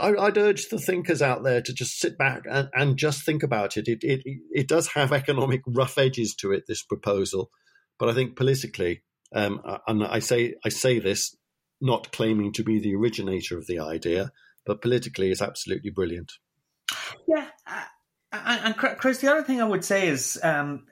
I, 0.00 0.12
would 0.12 0.38
urge 0.38 0.68
the 0.68 0.78
thinkers 0.78 1.20
out 1.20 1.42
there 1.42 1.60
to 1.60 1.74
just 1.74 1.98
sit 1.98 2.16
back 2.16 2.44
and, 2.48 2.68
and 2.72 2.96
just 2.96 3.24
think 3.24 3.42
about 3.42 3.76
it. 3.76 3.88
It, 3.88 3.98
it. 4.02 4.22
it 4.24 4.68
does 4.68 4.88
have 4.88 5.12
economic 5.12 5.62
rough 5.66 5.98
edges 5.98 6.34
to 6.36 6.52
it, 6.52 6.64
this 6.66 6.82
proposal, 6.82 7.50
but 7.98 8.08
I 8.08 8.14
think 8.14 8.36
politically, 8.36 9.02
um, 9.34 9.60
and 9.86 10.04
I 10.04 10.20
say 10.20 10.54
I 10.64 10.70
say 10.70 10.98
this 10.98 11.36
not 11.80 12.12
claiming 12.12 12.52
to 12.52 12.62
be 12.62 12.78
the 12.78 12.94
originator 12.94 13.58
of 13.58 13.66
the 13.66 13.78
idea, 13.78 14.32
but 14.66 14.82
politically, 14.82 15.30
it's 15.30 15.42
absolutely 15.42 15.90
brilliant. 15.90 16.32
Yeah, 17.26 17.46
and 18.32 18.76
Chris, 18.76 19.18
the 19.18 19.30
other 19.30 19.42
thing 19.42 19.60
I 19.60 19.66
would 19.66 19.84
say 19.84 20.08
is, 20.08 20.38
um, 20.42 20.86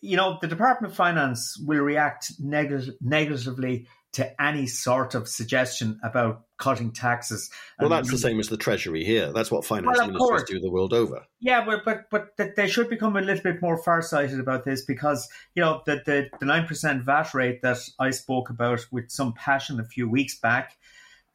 you 0.00 0.16
know, 0.16 0.38
the 0.40 0.48
Department 0.48 0.92
of 0.92 0.96
Finance 0.96 1.56
will 1.64 1.80
react 1.80 2.32
neg- 2.38 2.92
negatively 3.00 3.88
to 4.12 4.42
any 4.42 4.66
sort 4.66 5.14
of 5.14 5.28
suggestion 5.28 6.00
about 6.02 6.44
cutting 6.56 6.92
taxes. 6.92 7.50
Well, 7.78 7.88
that's 7.88 8.10
the 8.10 8.18
same 8.18 8.40
as 8.40 8.48
the 8.48 8.56
Treasury 8.56 9.04
here. 9.04 9.32
That's 9.32 9.50
what 9.50 9.64
finance 9.64 9.98
well, 9.98 10.06
ministers 10.06 10.28
course. 10.28 10.44
do 10.50 10.60
the 10.60 10.70
world 10.70 10.92
over. 10.92 11.24
Yeah, 11.40 11.64
but 11.64 11.84
but 11.84 12.10
but 12.10 12.56
they 12.56 12.68
should 12.68 12.88
become 12.88 13.16
a 13.16 13.20
little 13.20 13.42
bit 13.42 13.60
more 13.60 13.76
farsighted 13.82 14.40
about 14.40 14.64
this 14.64 14.84
because 14.84 15.28
you 15.54 15.62
know 15.62 15.82
the 15.86 16.02
the 16.06 16.28
the 16.40 16.46
nine 16.46 16.66
percent 16.66 17.04
VAT 17.04 17.34
rate 17.34 17.62
that 17.62 17.78
I 17.98 18.10
spoke 18.10 18.50
about 18.50 18.86
with 18.90 19.10
some 19.10 19.34
passion 19.34 19.78
a 19.78 19.84
few 19.84 20.08
weeks 20.08 20.38
back. 20.38 20.76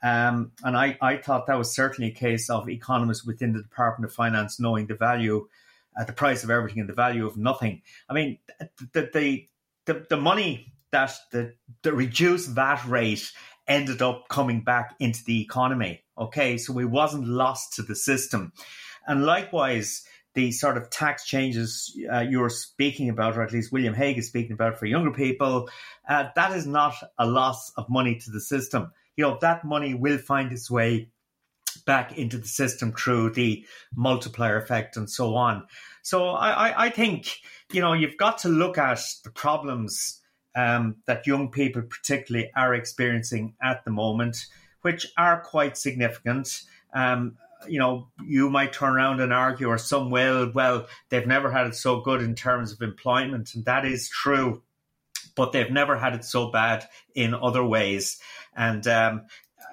Um, 0.01 0.51
and 0.63 0.75
I, 0.75 0.97
I 1.01 1.15
thought 1.15 1.47
that 1.47 1.57
was 1.57 1.73
certainly 1.73 2.11
a 2.11 2.13
case 2.13 2.49
of 2.49 2.69
economists 2.69 3.23
within 3.23 3.53
the 3.53 3.61
Department 3.61 4.11
of 4.11 4.13
Finance 4.13 4.59
knowing 4.59 4.87
the 4.87 4.95
value, 4.95 5.47
uh, 5.97 6.03
the 6.03 6.11
price 6.11 6.43
of 6.43 6.49
everything 6.49 6.81
and 6.81 6.89
the 6.89 6.93
value 6.93 7.25
of 7.25 7.37
nothing. 7.37 7.83
I 8.09 8.13
mean, 8.13 8.39
the, 8.91 9.09
the, 9.13 9.47
the, 9.85 10.05
the 10.09 10.17
money 10.17 10.72
that 10.93 11.13
the, 11.31 11.53
the 11.81 11.91
reduced 11.91 12.49
VAT 12.49 12.85
rate 12.87 13.31
ended 13.67 14.01
up 14.01 14.29
coming 14.29 14.61
back 14.61 14.95
into 14.99 15.23
the 15.25 15.41
economy. 15.41 16.03
Okay, 16.17 16.57
so 16.57 16.77
it 16.79 16.89
wasn't 16.89 17.27
lost 17.27 17.73
to 17.73 17.81
the 17.81 17.95
system. 17.95 18.53
And 19.07 19.25
likewise, 19.25 20.03
the 20.35 20.51
sort 20.51 20.77
of 20.77 20.89
tax 20.89 21.25
changes 21.25 21.97
uh, 22.11 22.19
you're 22.19 22.49
speaking 22.49 23.09
about, 23.09 23.37
or 23.37 23.41
at 23.41 23.51
least 23.51 23.71
William 23.71 23.93
Hague 23.93 24.17
is 24.17 24.27
speaking 24.27 24.53
about 24.53 24.77
for 24.77 24.85
younger 24.85 25.11
people, 25.11 25.69
uh, 26.07 26.25
that 26.35 26.55
is 26.55 26.65
not 26.65 26.95
a 27.17 27.25
loss 27.25 27.71
of 27.75 27.89
money 27.89 28.19
to 28.19 28.31
the 28.31 28.39
system. 28.39 28.91
You 29.17 29.25
know, 29.25 29.37
that 29.41 29.65
money 29.65 29.93
will 29.93 30.17
find 30.19 30.51
its 30.51 30.69
way 30.69 31.09
back 31.85 32.17
into 32.17 32.37
the 32.37 32.47
system 32.47 32.93
through 32.93 33.31
the 33.31 33.65
multiplier 33.95 34.57
effect 34.57 34.95
and 34.95 35.09
so 35.09 35.35
on. 35.35 35.65
So 36.03 36.29
I, 36.29 36.69
I, 36.69 36.85
I 36.85 36.89
think, 36.89 37.35
you 37.71 37.81
know, 37.81 37.93
you've 37.93 38.17
got 38.17 38.39
to 38.39 38.49
look 38.49 38.77
at 38.77 39.01
the 39.23 39.31
problems 39.31 40.19
um, 40.55 40.97
that 41.05 41.27
young 41.27 41.49
people, 41.49 41.81
particularly, 41.81 42.51
are 42.55 42.73
experiencing 42.73 43.55
at 43.61 43.83
the 43.85 43.91
moment, 43.91 44.45
which 44.81 45.07
are 45.17 45.41
quite 45.41 45.77
significant. 45.77 46.63
Um, 46.93 47.37
you 47.67 47.79
know, 47.79 48.09
you 48.25 48.49
might 48.49 48.73
turn 48.73 48.93
around 48.95 49.21
and 49.21 49.33
argue, 49.33 49.67
or 49.67 49.77
some 49.77 50.09
will, 50.09 50.51
well, 50.53 50.87
they've 51.09 51.27
never 51.27 51.51
had 51.51 51.67
it 51.67 51.75
so 51.75 52.01
good 52.01 52.21
in 52.21 52.35
terms 52.35 52.71
of 52.71 52.81
employment, 52.81 53.55
and 53.55 53.65
that 53.65 53.85
is 53.85 54.09
true, 54.09 54.61
but 55.35 55.51
they've 55.51 55.71
never 55.71 55.97
had 55.97 56.13
it 56.13 56.25
so 56.25 56.51
bad 56.51 56.87
in 57.15 57.33
other 57.33 57.63
ways. 57.63 58.19
And 58.55 58.85
um, 58.87 59.21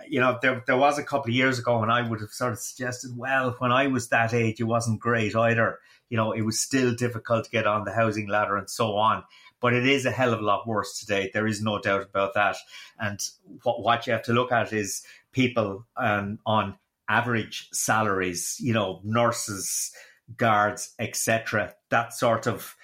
you 0.09 0.21
know, 0.21 0.39
there, 0.41 0.63
there 0.67 0.77
was 0.77 0.99
a 0.99 1.05
couple 1.05 1.31
of 1.31 1.37
years 1.37 1.59
ago 1.59 1.81
when 1.81 1.91
I 1.91 2.09
would 2.09 2.21
have 2.21 2.31
sort 2.31 2.53
of 2.53 2.59
suggested, 2.59 3.17
well, 3.17 3.55
when 3.59 3.73
I 3.73 3.87
was 3.89 4.09
that 4.09 4.35
age, 4.35 4.61
it 4.61 4.65
wasn't 4.65 5.01
great 5.01 5.37
either. 5.37 5.79
You 6.09 6.17
know, 6.17 6.33
it 6.33 6.43
was 6.43 6.59
still 6.59 6.95
difficult 6.95 7.45
to 7.45 7.51
get 7.51 7.67
on 7.67 7.85
the 7.85 7.93
housing 7.93 8.29
ladder 8.29 8.57
and 8.57 8.69
so 8.69 8.97
on 8.97 9.23
but 9.61 9.75
it 9.75 9.87
is 9.87 10.07
a 10.07 10.11
hell 10.11 10.33
of 10.33 10.41
a 10.41 10.45
lot 10.45 10.67
worse 10.67 10.99
today. 10.99 11.31
There 11.33 11.47
is 11.47 11.63
no 11.63 11.79
doubt 11.79 12.03
about 12.03 12.35
that. 12.35 12.57
And 12.99 13.21
what, 13.63 13.83
what 13.83 14.07
you 14.07 14.13
have 14.13 14.23
to 14.25 14.33
look 14.33 14.53
at 14.53 14.73
is 14.73 15.03
people 15.33 15.87
um, 15.97 16.39
on 16.47 16.77
average 17.09 17.69
salaries, 17.73 18.57
you 18.61 18.73
know, 18.73 19.01
nurses, 19.05 19.93
guards, 20.37 20.95
etc. 20.99 21.75
That 21.91 22.15
sort 22.15 22.47
of, 22.47 22.75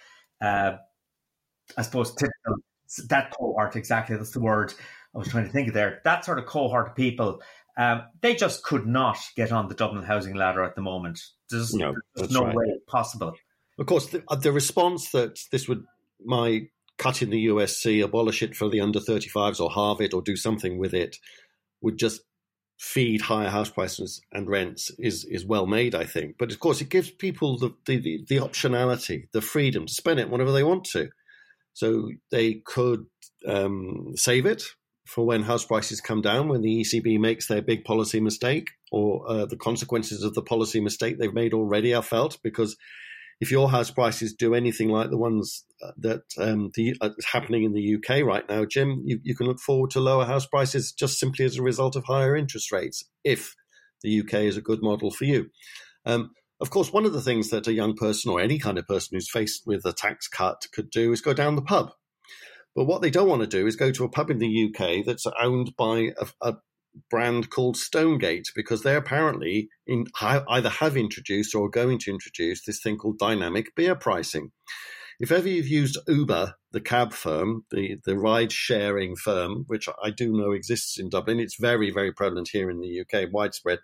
uh, 0.40 0.72
I 1.76 1.82
suppose, 1.82 2.14
typical, 2.14 2.56
that 3.08 3.32
cohort, 3.38 3.76
exactly, 3.76 4.16
that's 4.16 4.32
the 4.32 4.40
word 4.40 4.74
I 5.14 5.18
was 5.18 5.28
trying 5.28 5.46
to 5.46 5.52
think 5.52 5.68
of 5.68 5.74
there. 5.74 6.00
That 6.04 6.24
sort 6.24 6.38
of 6.38 6.46
cohort 6.46 6.88
of 6.88 6.94
people, 6.94 7.40
um, 7.78 8.02
they 8.20 8.34
just 8.34 8.62
could 8.62 8.86
not 8.86 9.18
get 9.36 9.52
on 9.52 9.68
the 9.68 9.74
Dublin 9.74 10.04
housing 10.04 10.34
ladder 10.34 10.62
at 10.62 10.74
the 10.74 10.82
moment. 10.82 11.20
There's 11.50 11.74
no, 11.74 11.94
there's 12.14 12.30
no 12.30 12.44
right. 12.44 12.54
way 12.54 12.78
possible. 12.86 13.34
Of 13.78 13.86
course, 13.86 14.06
the, 14.06 14.22
the 14.40 14.52
response 14.52 15.10
that 15.10 15.38
this 15.52 15.68
would 15.68 15.84
my 16.24 16.68
cut 16.98 17.22
in 17.22 17.30
the 17.30 17.46
USC, 17.46 18.02
abolish 18.02 18.42
it 18.42 18.56
for 18.56 18.68
the 18.68 18.80
under 18.80 19.00
35s 19.00 19.60
or 19.60 19.70
halve 19.70 20.00
it 20.00 20.14
or 20.14 20.22
do 20.22 20.36
something 20.36 20.78
with 20.78 20.94
it 20.94 21.16
would 21.82 21.98
just 21.98 22.22
feed 22.78 23.22
higher 23.22 23.48
house 23.48 23.70
prices 23.70 24.20
and 24.32 24.48
rents 24.48 24.90
is 24.98 25.24
is 25.24 25.46
well 25.46 25.66
made, 25.66 25.94
I 25.94 26.04
think. 26.04 26.36
But 26.38 26.52
of 26.52 26.60
course, 26.60 26.80
it 26.80 26.88
gives 26.88 27.10
people 27.10 27.58
the, 27.58 27.74
the, 27.86 28.24
the 28.28 28.36
optionality, 28.36 29.28
the 29.32 29.40
freedom 29.40 29.86
to 29.86 29.92
spend 29.92 30.20
it 30.20 30.30
whenever 30.30 30.52
they 30.52 30.62
want 30.62 30.84
to. 30.92 31.08
So 31.72 32.10
they 32.30 32.62
could 32.64 33.06
um, 33.46 34.12
save 34.14 34.46
it 34.46 34.62
for 35.06 35.24
when 35.24 35.42
house 35.42 35.64
prices 35.64 36.00
come 36.00 36.20
down, 36.20 36.48
when 36.48 36.62
the 36.62 36.82
ECB 36.82 37.18
makes 37.20 37.46
their 37.46 37.62
big 37.62 37.84
policy 37.84 38.20
mistake, 38.20 38.70
or 38.90 39.28
uh, 39.28 39.46
the 39.46 39.56
consequences 39.56 40.22
of 40.22 40.34
the 40.34 40.42
policy 40.42 40.80
mistake 40.80 41.18
they've 41.18 41.32
made 41.32 41.54
already 41.54 41.94
are 41.94 42.02
felt 42.02 42.38
because 42.42 42.76
if 43.40 43.50
your 43.50 43.70
house 43.70 43.90
prices 43.90 44.32
do 44.32 44.54
anything 44.54 44.88
like 44.88 45.10
the 45.10 45.18
ones 45.18 45.64
uh, 45.82 45.92
that 45.98 46.22
um, 46.38 46.70
the, 46.74 46.96
uh, 47.00 47.10
happening 47.30 47.64
in 47.64 47.72
the 47.72 47.96
UK 47.96 48.24
right 48.24 48.48
now, 48.48 48.64
Jim, 48.64 49.02
you, 49.04 49.20
you, 49.22 49.34
can 49.34 49.46
look 49.46 49.60
forward 49.60 49.90
to 49.90 50.00
lower 50.00 50.24
house 50.24 50.46
prices 50.46 50.92
just 50.92 51.18
simply 51.18 51.44
as 51.44 51.56
a 51.56 51.62
result 51.62 51.96
of 51.96 52.04
higher 52.04 52.34
interest 52.34 52.72
rates 52.72 53.04
if 53.24 53.54
the 54.02 54.20
UK 54.20 54.34
is 54.34 54.56
a 54.56 54.62
good 54.62 54.82
model 54.82 55.10
for 55.10 55.24
you. 55.24 55.50
Um, 56.06 56.30
of 56.60 56.70
course, 56.70 56.92
one 56.92 57.04
of 57.04 57.12
the 57.12 57.20
things 57.20 57.50
that 57.50 57.66
a 57.66 57.72
young 57.74 57.94
person 57.94 58.32
or 58.32 58.40
any 58.40 58.58
kind 58.58 58.78
of 58.78 58.86
person 58.86 59.10
who's 59.12 59.30
faced 59.30 59.66
with 59.66 59.84
a 59.84 59.92
tax 59.92 60.28
cut 60.28 60.66
could 60.72 60.90
do 60.90 61.12
is 61.12 61.20
go 61.20 61.34
down 61.34 61.56
the 61.56 61.62
pub. 61.62 61.90
But 62.74 62.84
what 62.84 63.02
they 63.02 63.10
don't 63.10 63.28
want 63.28 63.42
to 63.42 63.46
do 63.46 63.66
is 63.66 63.76
go 63.76 63.90
to 63.90 64.04
a 64.04 64.08
pub 64.08 64.30
in 64.30 64.38
the 64.38 64.70
UK 64.70 65.04
that's 65.04 65.26
owned 65.40 65.76
by 65.76 66.12
a, 66.18 66.26
a 66.40 66.54
brand 67.10 67.50
called 67.50 67.76
Stonegate 67.76 68.48
because 68.54 68.82
they 68.82 68.96
apparently 68.96 69.68
in, 69.86 70.06
either 70.20 70.68
have 70.68 70.96
introduced 70.96 71.54
or 71.54 71.66
are 71.66 71.70
going 71.70 71.98
to 72.00 72.10
introduce 72.10 72.64
this 72.64 72.80
thing 72.82 72.96
called 72.96 73.18
dynamic 73.18 73.74
beer 73.74 73.94
pricing. 73.94 74.52
If 75.18 75.32
ever 75.32 75.48
you've 75.48 75.68
used 75.68 75.98
Uber, 76.06 76.54
the 76.72 76.80
cab 76.80 77.14
firm, 77.14 77.64
the, 77.70 77.96
the 78.04 78.18
ride 78.18 78.52
sharing 78.52 79.16
firm, 79.16 79.64
which 79.66 79.88
I 80.02 80.10
do 80.10 80.32
know 80.32 80.52
exists 80.52 80.98
in 80.98 81.08
Dublin, 81.08 81.40
it's 81.40 81.58
very, 81.58 81.90
very 81.90 82.12
prevalent 82.12 82.50
here 82.52 82.68
in 82.70 82.80
the 82.80 83.00
UK, 83.00 83.32
widespread, 83.32 83.78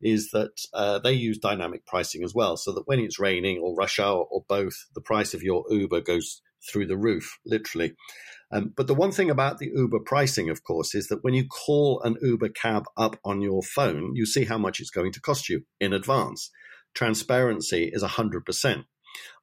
is 0.00 0.30
that 0.30 0.52
uh, 0.72 1.00
they 1.00 1.12
use 1.12 1.38
dynamic 1.38 1.86
pricing 1.86 2.22
as 2.22 2.34
well. 2.34 2.56
So 2.56 2.72
that 2.72 2.86
when 2.86 3.00
it's 3.00 3.18
raining 3.18 3.58
or 3.58 3.74
rush 3.74 3.98
hour 3.98 4.22
or 4.30 4.44
both, 4.48 4.74
the 4.94 5.00
price 5.00 5.34
of 5.34 5.42
your 5.42 5.64
Uber 5.68 6.02
goes 6.02 6.40
through 6.70 6.86
the 6.86 6.96
roof, 6.96 7.38
literally. 7.44 7.94
Um, 8.52 8.72
but 8.76 8.86
the 8.86 8.94
one 8.94 9.10
thing 9.10 9.30
about 9.30 9.58
the 9.58 9.70
Uber 9.74 10.00
pricing, 10.00 10.48
of 10.50 10.62
course, 10.62 10.94
is 10.94 11.08
that 11.08 11.24
when 11.24 11.34
you 11.34 11.46
call 11.46 12.00
an 12.02 12.16
Uber 12.22 12.50
cab 12.50 12.84
up 12.96 13.18
on 13.24 13.40
your 13.40 13.62
phone, 13.62 14.14
you 14.14 14.24
see 14.24 14.44
how 14.44 14.58
much 14.58 14.78
it's 14.78 14.90
going 14.90 15.12
to 15.12 15.20
cost 15.20 15.48
you 15.48 15.62
in 15.80 15.92
advance. 15.92 16.50
Transparency 16.94 17.90
is 17.92 18.02
100%. 18.02 18.84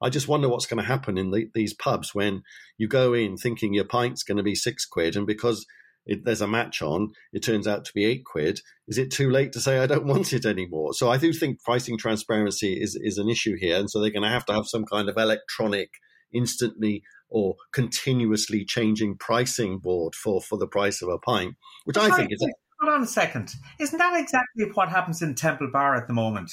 I 0.01 0.09
just 0.09 0.27
wonder 0.27 0.47
what's 0.47 0.65
going 0.65 0.81
to 0.81 0.87
happen 0.87 1.17
in 1.17 1.31
the, 1.31 1.49
these 1.53 1.73
pubs 1.73 2.13
when 2.13 2.43
you 2.77 2.87
go 2.87 3.13
in 3.13 3.37
thinking 3.37 3.73
your 3.73 3.85
pint's 3.85 4.23
going 4.23 4.37
to 4.37 4.43
be 4.43 4.55
six 4.55 4.85
quid, 4.85 5.15
and 5.15 5.27
because 5.27 5.65
it, 6.05 6.25
there's 6.25 6.41
a 6.41 6.47
match 6.47 6.81
on, 6.81 7.11
it 7.31 7.43
turns 7.43 7.67
out 7.67 7.85
to 7.85 7.93
be 7.93 8.05
eight 8.05 8.23
quid. 8.25 8.59
Is 8.87 8.97
it 8.97 9.11
too 9.11 9.29
late 9.29 9.53
to 9.53 9.59
say 9.59 9.79
I 9.79 9.87
don't 9.87 10.05
want 10.13 10.33
it 10.33 10.45
anymore? 10.45 10.93
So 10.93 11.09
I 11.09 11.17
do 11.17 11.33
think 11.33 11.63
pricing 11.63 11.97
transparency 11.97 12.73
is 12.73 12.95
is 13.01 13.17
an 13.17 13.29
issue 13.29 13.55
here, 13.57 13.77
and 13.77 13.89
so 13.89 13.99
they're 13.99 14.11
going 14.11 14.23
to 14.23 14.29
have 14.29 14.45
to 14.45 14.53
have 14.53 14.67
some 14.67 14.85
kind 14.85 15.09
of 15.09 15.17
electronic, 15.17 15.89
instantly 16.33 17.03
or 17.33 17.55
continuously 17.73 18.63
changing 18.63 19.17
pricing 19.17 19.79
board 19.79 20.13
for, 20.15 20.39
for 20.39 20.57
the 20.57 20.67
price 20.67 21.01
of 21.01 21.09
a 21.09 21.17
pint, 21.17 21.55
which 21.83 21.97
I 21.97 22.15
think 22.15 22.31
is. 22.31 22.47
Hold 22.79 22.93
on 22.93 23.03
a 23.03 23.07
second. 23.07 23.53
Isn't 23.79 23.97
that 23.97 24.19
exactly 24.19 24.65
what 24.73 24.89
happens 24.89 25.21
in 25.21 25.35
Temple 25.35 25.69
Bar 25.71 25.95
at 25.95 26.07
the 26.07 26.13
moment? 26.13 26.51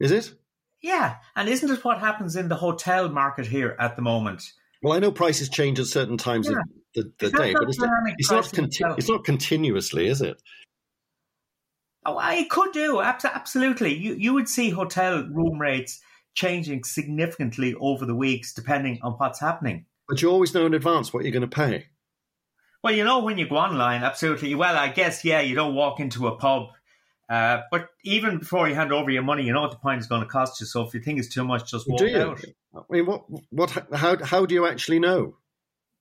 Is 0.00 0.12
it? 0.12 0.32
Yeah. 0.80 1.16
And 1.36 1.48
isn't 1.48 1.70
it 1.70 1.84
what 1.84 1.98
happens 1.98 2.36
in 2.36 2.48
the 2.48 2.56
hotel 2.56 3.08
market 3.08 3.46
here 3.46 3.76
at 3.78 3.96
the 3.96 4.02
moment? 4.02 4.42
Well, 4.82 4.92
I 4.92 4.98
know 4.98 5.10
prices 5.12 5.48
change 5.48 5.80
at 5.80 5.86
certain 5.86 6.16
times 6.16 6.48
Yeah. 6.48 6.58
of 6.58 6.64
the, 6.94 7.12
the 7.18 7.30
day, 7.36 7.52
but 7.52 7.68
it's, 7.68 7.78
it's 8.18 8.30
not 8.30 8.52
conti- 8.52 8.84
it's 8.96 9.08
not 9.08 9.24
continuously, 9.24 10.06
is 10.06 10.22
it? 10.22 10.40
Oh, 12.06 12.18
I 12.18 12.44
could 12.50 12.72
do 12.72 13.00
absolutely. 13.00 13.94
You 13.94 14.14
you 14.14 14.34
would 14.34 14.48
see 14.48 14.70
hotel 14.70 15.26
room 15.26 15.58
rates 15.58 16.00
changing 16.34 16.84
significantly 16.84 17.74
over 17.80 18.04
the 18.04 18.14
weeks, 18.14 18.52
depending 18.52 18.98
on 19.02 19.12
what's 19.12 19.40
happening. 19.40 19.86
But 20.08 20.20
you 20.20 20.30
always 20.30 20.54
know 20.54 20.66
in 20.66 20.74
advance 20.74 21.12
what 21.12 21.24
you're 21.24 21.32
going 21.32 21.48
to 21.48 21.48
pay. 21.48 21.86
Well, 22.82 22.94
you 22.94 23.04
know 23.04 23.20
when 23.20 23.38
you 23.38 23.48
go 23.48 23.56
online, 23.56 24.02
absolutely. 24.02 24.54
Well, 24.54 24.76
I 24.76 24.88
guess 24.88 25.24
yeah, 25.24 25.40
you 25.40 25.54
don't 25.54 25.74
walk 25.74 26.00
into 26.00 26.26
a 26.26 26.36
pub, 26.36 26.68
uh, 27.30 27.62
but 27.70 27.88
even 28.04 28.38
before 28.38 28.68
you 28.68 28.74
hand 28.74 28.92
over 28.92 29.10
your 29.10 29.22
money, 29.22 29.44
you 29.44 29.54
know 29.54 29.62
what 29.62 29.70
the 29.70 29.78
pint 29.78 30.00
is 30.00 30.06
going 30.06 30.20
to 30.20 30.28
cost 30.28 30.60
you. 30.60 30.66
So 30.66 30.82
if 30.82 30.92
you 30.92 31.00
think 31.00 31.18
it's 31.18 31.32
too 31.32 31.44
much, 31.44 31.70
just 31.70 31.88
walk 31.88 32.00
do 32.00 32.06
you? 32.06 32.18
out. 32.18 32.44
I 32.76 32.80
mean, 32.90 33.06
what, 33.06 33.24
what, 33.50 33.70
how, 33.94 34.22
how 34.22 34.44
do 34.44 34.54
you 34.54 34.66
actually 34.66 34.98
know? 34.98 35.36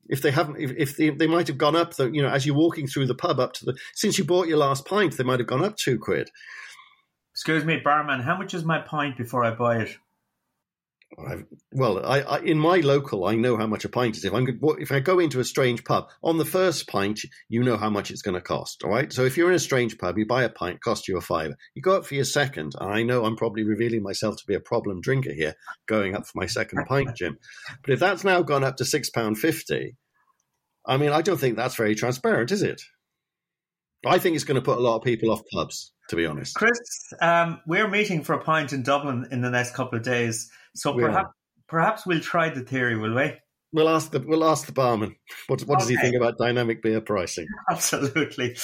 If 0.10 0.22
they 0.22 0.32
haven't, 0.32 0.60
if, 0.60 0.72
if 0.72 0.98
they, 0.98 1.12
they 1.12 1.28
might 1.28 1.48
have 1.48 1.58
gone 1.58 1.78
up, 1.78 1.94
the, 1.94 2.12
you 2.12 2.22
know, 2.22 2.28
as 2.28 2.46
you're 2.46 2.58
walking 2.58 2.88
through 2.88 3.08
the 3.08 3.16
pub 3.16 3.40
up 3.40 3.54
to 3.54 3.66
the, 3.66 3.78
since 3.94 4.18
you 4.18 4.26
bought 4.26 4.50
your 4.50 4.58
last 4.58 4.86
pint, 4.86 5.16
they 5.16 5.24
might 5.24 5.40
have 5.40 5.48
gone 5.48 5.64
up 5.64 5.78
two 5.78 5.98
quid. 5.98 6.30
Excuse 7.32 7.64
me, 7.64 7.78
barman, 7.78 8.20
how 8.20 8.38
much 8.38 8.54
is 8.54 8.66
my 8.66 8.80
pint 8.80 9.18
before 9.18 9.46
I 9.46 9.52
buy 9.52 9.78
it? 9.78 9.98
I've, 11.20 11.46
well, 11.72 12.06
I, 12.06 12.22
I, 12.22 12.40
in 12.40 12.58
my 12.58 12.78
local, 12.78 13.26
I 13.26 13.36
know 13.36 13.58
how 13.58 13.68
much 13.68 13.86
a 13.86 13.90
pint 13.90 14.18
is. 14.18 14.26
If 14.26 14.34
I'm 14.34 14.48
if 14.80 14.92
I 14.92 15.00
go 15.00 15.20
into 15.20 15.40
a 15.40 15.44
strange 15.44 15.84
pub, 15.84 16.10
on 16.24 16.38
the 16.38 16.46
first 16.46 16.88
pint, 16.88 17.22
you 17.50 17.64
know 17.64 17.78
how 17.78 17.90
much 17.90 18.12
it's 18.12 18.22
going 18.22 18.36
to 18.36 18.42
cost. 18.42 18.84
All 18.84 18.90
right. 18.90 19.12
So 19.12 19.24
if 19.24 19.38
you're 19.38 19.50
in 19.50 19.56
a 19.56 19.60
strange 19.60 19.98
pub, 19.98 20.18
you 20.18 20.26
buy 20.26 20.44
a 20.44 20.50
pint, 20.50 20.82
cost 20.82 21.08
you 21.08 21.18
a 21.18 21.22
fiver. 21.22 21.56
You 21.76 21.82
go 21.82 21.98
up 21.98 22.06
for 22.06 22.16
your 22.16 22.26
second, 22.26 22.74
and 22.80 22.92
I 22.92 23.04
know 23.04 23.26
I'm 23.26 23.36
probably 23.36 23.64
revealing 23.64 24.04
myself 24.04 24.38
to 24.38 24.48
be 24.48 24.56
a 24.56 24.60
problem 24.60 25.02
drinker 25.02 25.34
here, 25.34 25.56
going 25.88 26.16
up 26.16 26.26
for 26.26 26.38
my 26.38 26.48
second 26.48 26.86
pint, 26.88 27.10
Jim. 27.16 27.38
But 27.84 27.94
if 27.94 28.00
that's 28.00 28.24
now 28.24 28.42
gone 28.42 28.64
up 28.64 28.78
to 28.78 28.86
six 28.86 29.10
pound 29.10 29.38
fifty, 29.38 29.96
I 30.86 30.98
mean, 30.98 31.12
I 31.12 31.22
don't 31.22 31.40
think 31.40 31.56
that's 31.56 31.76
very 31.76 31.96
transparent, 31.96 32.52
is 32.52 32.64
it? 32.64 32.82
I 34.06 34.20
think 34.20 34.36
it's 34.36 34.44
going 34.44 34.56
to 34.56 34.62
put 34.62 34.78
a 34.78 34.82
lot 34.82 34.98
of 34.98 35.04
people 35.04 35.32
off 35.32 35.44
pubs, 35.52 35.94
to 36.10 36.16
be 36.16 36.26
honest. 36.26 36.56
Chris, 36.56 36.80
um, 37.22 37.62
we're 37.66 37.88
meeting 37.88 38.24
for 38.24 38.34
a 38.34 38.44
pint 38.44 38.74
in 38.74 38.84
Dublin 38.84 39.28
in 39.32 39.42
the 39.42 39.50
next 39.50 39.74
couple 39.74 39.98
of 39.98 40.04
days, 40.04 40.52
so 40.76 40.94
We 40.94 41.04
are. 41.04 41.08
perhaps 41.08 41.30
perhaps 41.68 42.06
we'll 42.06 42.20
try 42.20 42.50
the 42.50 42.62
theory, 42.62 42.98
will 42.98 43.16
we? 43.16 43.34
We'll 43.72 43.90
ask 43.90 44.12
the 44.12 44.20
we'll 44.20 44.44
ask 44.46 44.68
the 44.68 44.72
barman. 44.72 45.16
What, 45.48 45.62
what 45.62 45.80
does 45.80 45.90
he 45.90 45.98
think 45.98 46.16
about 46.16 46.38
dynamic 46.38 46.84
beer 46.84 47.02
pricing? 47.02 47.48
Absolutely. 47.72 48.56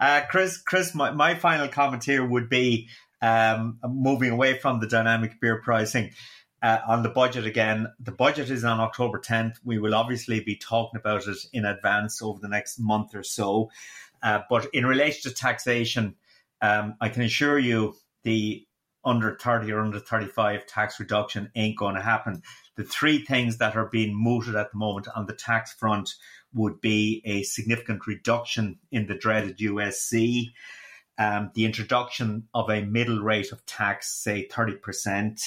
Uh, 0.00 0.22
Chris, 0.30 0.58
Chris, 0.58 0.94
my, 0.94 1.10
my 1.10 1.34
final 1.34 1.66
comment 1.68 2.04
here 2.04 2.24
would 2.24 2.48
be 2.48 2.88
um, 3.20 3.78
moving 3.84 4.30
away 4.30 4.58
from 4.58 4.78
the 4.80 4.86
dynamic 4.86 5.40
beer 5.40 5.60
pricing 5.60 6.12
uh, 6.62 6.78
on 6.86 7.02
the 7.02 7.08
budget 7.08 7.44
again. 7.44 7.88
The 7.98 8.12
budget 8.12 8.50
is 8.50 8.62
on 8.64 8.78
October 8.78 9.18
10th. 9.18 9.56
We 9.64 9.78
will 9.78 9.94
obviously 9.94 10.40
be 10.40 10.54
talking 10.56 10.98
about 10.98 11.26
it 11.26 11.38
in 11.52 11.64
advance 11.64 12.22
over 12.22 12.38
the 12.40 12.48
next 12.48 12.78
month 12.78 13.14
or 13.16 13.24
so. 13.24 13.70
Uh, 14.22 14.40
but 14.48 14.68
in 14.72 14.86
relation 14.86 15.28
to 15.28 15.36
taxation, 15.36 16.14
um, 16.60 16.94
I 17.00 17.08
can 17.08 17.22
assure 17.22 17.58
you 17.58 17.96
the 18.22 18.64
under 19.04 19.36
30 19.36 19.72
or 19.72 19.80
under 19.80 19.98
35 19.98 20.66
tax 20.66 21.00
reduction 21.00 21.50
ain't 21.54 21.78
going 21.78 21.94
to 21.94 22.00
happen. 22.00 22.42
The 22.76 22.84
three 22.84 23.24
things 23.24 23.58
that 23.58 23.76
are 23.76 23.86
being 23.86 24.14
mooted 24.14 24.54
at 24.54 24.72
the 24.72 24.78
moment 24.78 25.08
on 25.14 25.26
the 25.26 25.34
tax 25.34 25.72
front 25.72 26.14
would 26.54 26.80
be 26.80 27.22
a 27.24 27.42
significant 27.42 28.06
reduction 28.06 28.78
in 28.90 29.06
the 29.06 29.14
dreaded 29.14 29.58
USC, 29.58 30.52
um, 31.18 31.50
the 31.54 31.64
introduction 31.64 32.48
of 32.54 32.70
a 32.70 32.82
middle 32.82 33.20
rate 33.20 33.52
of 33.52 33.64
tax, 33.66 34.12
say 34.12 34.48
30%, 34.48 35.40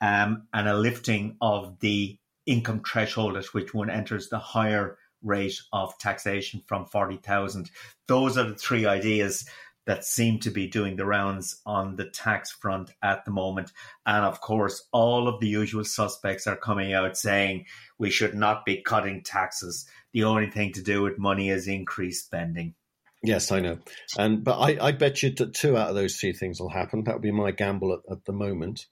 um, 0.00 0.46
and 0.52 0.68
a 0.68 0.76
lifting 0.76 1.36
of 1.40 1.78
the 1.80 2.18
income 2.46 2.82
threshold 2.82 3.36
at 3.36 3.46
which 3.46 3.72
one 3.72 3.90
enters 3.90 4.28
the 4.28 4.38
higher 4.38 4.98
rate 5.22 5.58
of 5.72 5.96
taxation 5.98 6.62
from 6.66 6.86
40,000. 6.86 7.70
Those 8.06 8.36
are 8.36 8.44
the 8.44 8.54
three 8.54 8.86
ideas 8.86 9.48
that 9.86 10.04
seem 10.04 10.38
to 10.40 10.50
be 10.50 10.66
doing 10.66 10.96
the 10.96 11.04
rounds 11.04 11.60
on 11.66 11.96
the 11.96 12.06
tax 12.06 12.50
front 12.50 12.90
at 13.02 13.24
the 13.24 13.30
moment. 13.30 13.72
And 14.06 14.24
of 14.24 14.40
course, 14.40 14.86
all 14.92 15.28
of 15.28 15.40
the 15.40 15.48
usual 15.48 15.84
suspects 15.84 16.46
are 16.46 16.56
coming 16.56 16.92
out 16.92 17.16
saying 17.16 17.66
we 17.98 18.10
should 18.10 18.34
not 18.34 18.64
be 18.64 18.82
cutting 18.82 19.22
taxes. 19.22 19.86
The 20.12 20.24
only 20.24 20.50
thing 20.50 20.72
to 20.72 20.82
do 20.82 21.02
with 21.02 21.18
money 21.18 21.50
is 21.50 21.68
increase 21.68 22.22
spending. 22.22 22.74
Yes, 23.22 23.50
I 23.50 23.60
know, 23.60 23.78
and 24.18 24.44
but 24.44 24.58
I, 24.58 24.88
I 24.88 24.92
bet 24.92 25.22
you 25.22 25.30
that 25.36 25.54
two 25.54 25.78
out 25.78 25.88
of 25.88 25.94
those 25.94 26.16
three 26.16 26.34
things 26.34 26.60
will 26.60 26.68
happen. 26.68 27.04
That 27.04 27.14
would 27.14 27.22
be 27.22 27.30
my 27.30 27.52
gamble 27.52 27.94
at, 27.94 28.12
at 28.12 28.24
the 28.26 28.34
moment. 28.34 28.84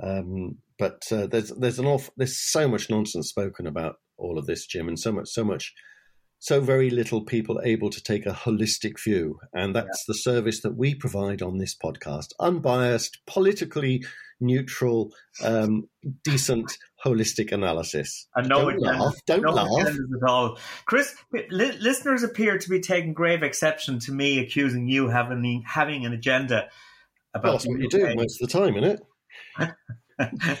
Um, 0.00 0.58
but 0.78 1.02
uh, 1.10 1.26
there's 1.26 1.50
there's 1.50 1.80
an 1.80 1.86
awful, 1.86 2.14
there's 2.16 2.38
so 2.38 2.68
much 2.68 2.88
nonsense 2.88 3.28
spoken 3.28 3.66
about 3.66 3.96
all 4.16 4.38
of 4.38 4.46
this, 4.46 4.66
Jim, 4.66 4.86
and 4.86 4.98
so 4.98 5.10
much 5.10 5.28
so 5.30 5.42
much 5.42 5.74
so 6.42 6.60
very 6.60 6.90
little 6.90 7.22
people 7.24 7.60
able 7.62 7.88
to 7.88 8.02
take 8.02 8.26
a 8.26 8.32
holistic 8.32 9.00
view, 9.00 9.38
and 9.52 9.76
that's 9.76 10.04
the 10.06 10.14
service 10.14 10.60
that 10.62 10.76
we 10.76 10.92
provide 10.92 11.40
on 11.40 11.58
this 11.58 11.72
podcast: 11.72 12.32
unbiased, 12.40 13.18
politically 13.28 14.04
neutral, 14.40 15.12
um, 15.44 15.88
decent, 16.24 16.76
holistic 17.06 17.52
analysis. 17.52 18.26
And 18.34 18.48
no 18.48 18.68
don't 18.68 18.80
agendas- 18.80 18.98
laugh, 18.98 19.14
don't 19.24 19.42
no 19.42 19.52
laugh. 19.52 19.86
at 19.86 20.28
all. 20.28 20.58
Chris, 20.84 21.14
li- 21.32 21.78
listeners 21.80 22.24
appear 22.24 22.58
to 22.58 22.68
be 22.68 22.80
taking 22.80 23.12
grave 23.12 23.44
exception 23.44 24.00
to 24.00 24.12
me 24.12 24.40
accusing 24.40 24.88
you 24.88 25.06
having 25.06 25.62
having 25.64 26.04
an 26.04 26.12
agenda 26.12 26.68
about 27.34 27.44
Well, 27.44 27.52
that's 27.52 27.68
what 27.68 27.78
you 27.78 27.88
do 27.88 28.14
most 28.16 28.42
of 28.42 28.48
the 28.48 28.58
time, 28.58 28.76
isn't 28.76 29.00
it? 29.58 30.58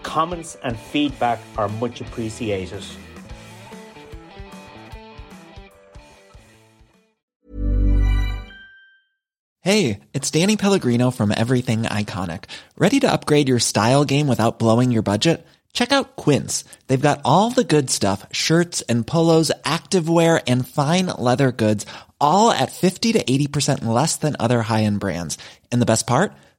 Comments 0.03 0.57
and 0.63 0.79
feedback 0.79 1.39
are 1.57 1.69
much 1.69 2.01
appreciated. 2.01 2.85
Hey, 9.61 10.01
it's 10.15 10.31
Danny 10.31 10.57
Pellegrino 10.57 11.11
from 11.11 11.31
Everything 11.37 11.83
Iconic. 11.83 12.45
Ready 12.79 13.01
to 13.01 13.13
upgrade 13.13 13.49
your 13.49 13.59
style 13.59 14.07
game 14.07 14.27
without 14.27 14.59
blowing 14.59 14.91
your 14.91 15.03
budget? 15.03 15.47
Check 15.75 15.93
out 15.93 16.17
Quince. 16.17 16.65
They've 16.87 16.99
got 16.99 17.21
all 17.25 17.51
the 17.51 17.65
good 17.65 17.91
stuff 17.91 18.25
shirts 18.33 18.81
and 18.83 19.07
polos, 19.07 19.53
activewear, 19.65 20.43
and 20.47 20.67
fine 20.67 21.07
leather 21.07 21.53
goods, 21.53 21.85
all 22.19 22.51
at 22.51 22.73
50 22.73 23.13
to 23.13 23.23
80% 23.23 23.85
less 23.85 24.17
than 24.17 24.37
other 24.41 24.63
high 24.63 24.85
end 24.85 25.01
brands. 25.01 25.37
And 25.71 25.83
the 25.83 25.87
best 25.93 26.07
part? 26.07 26.33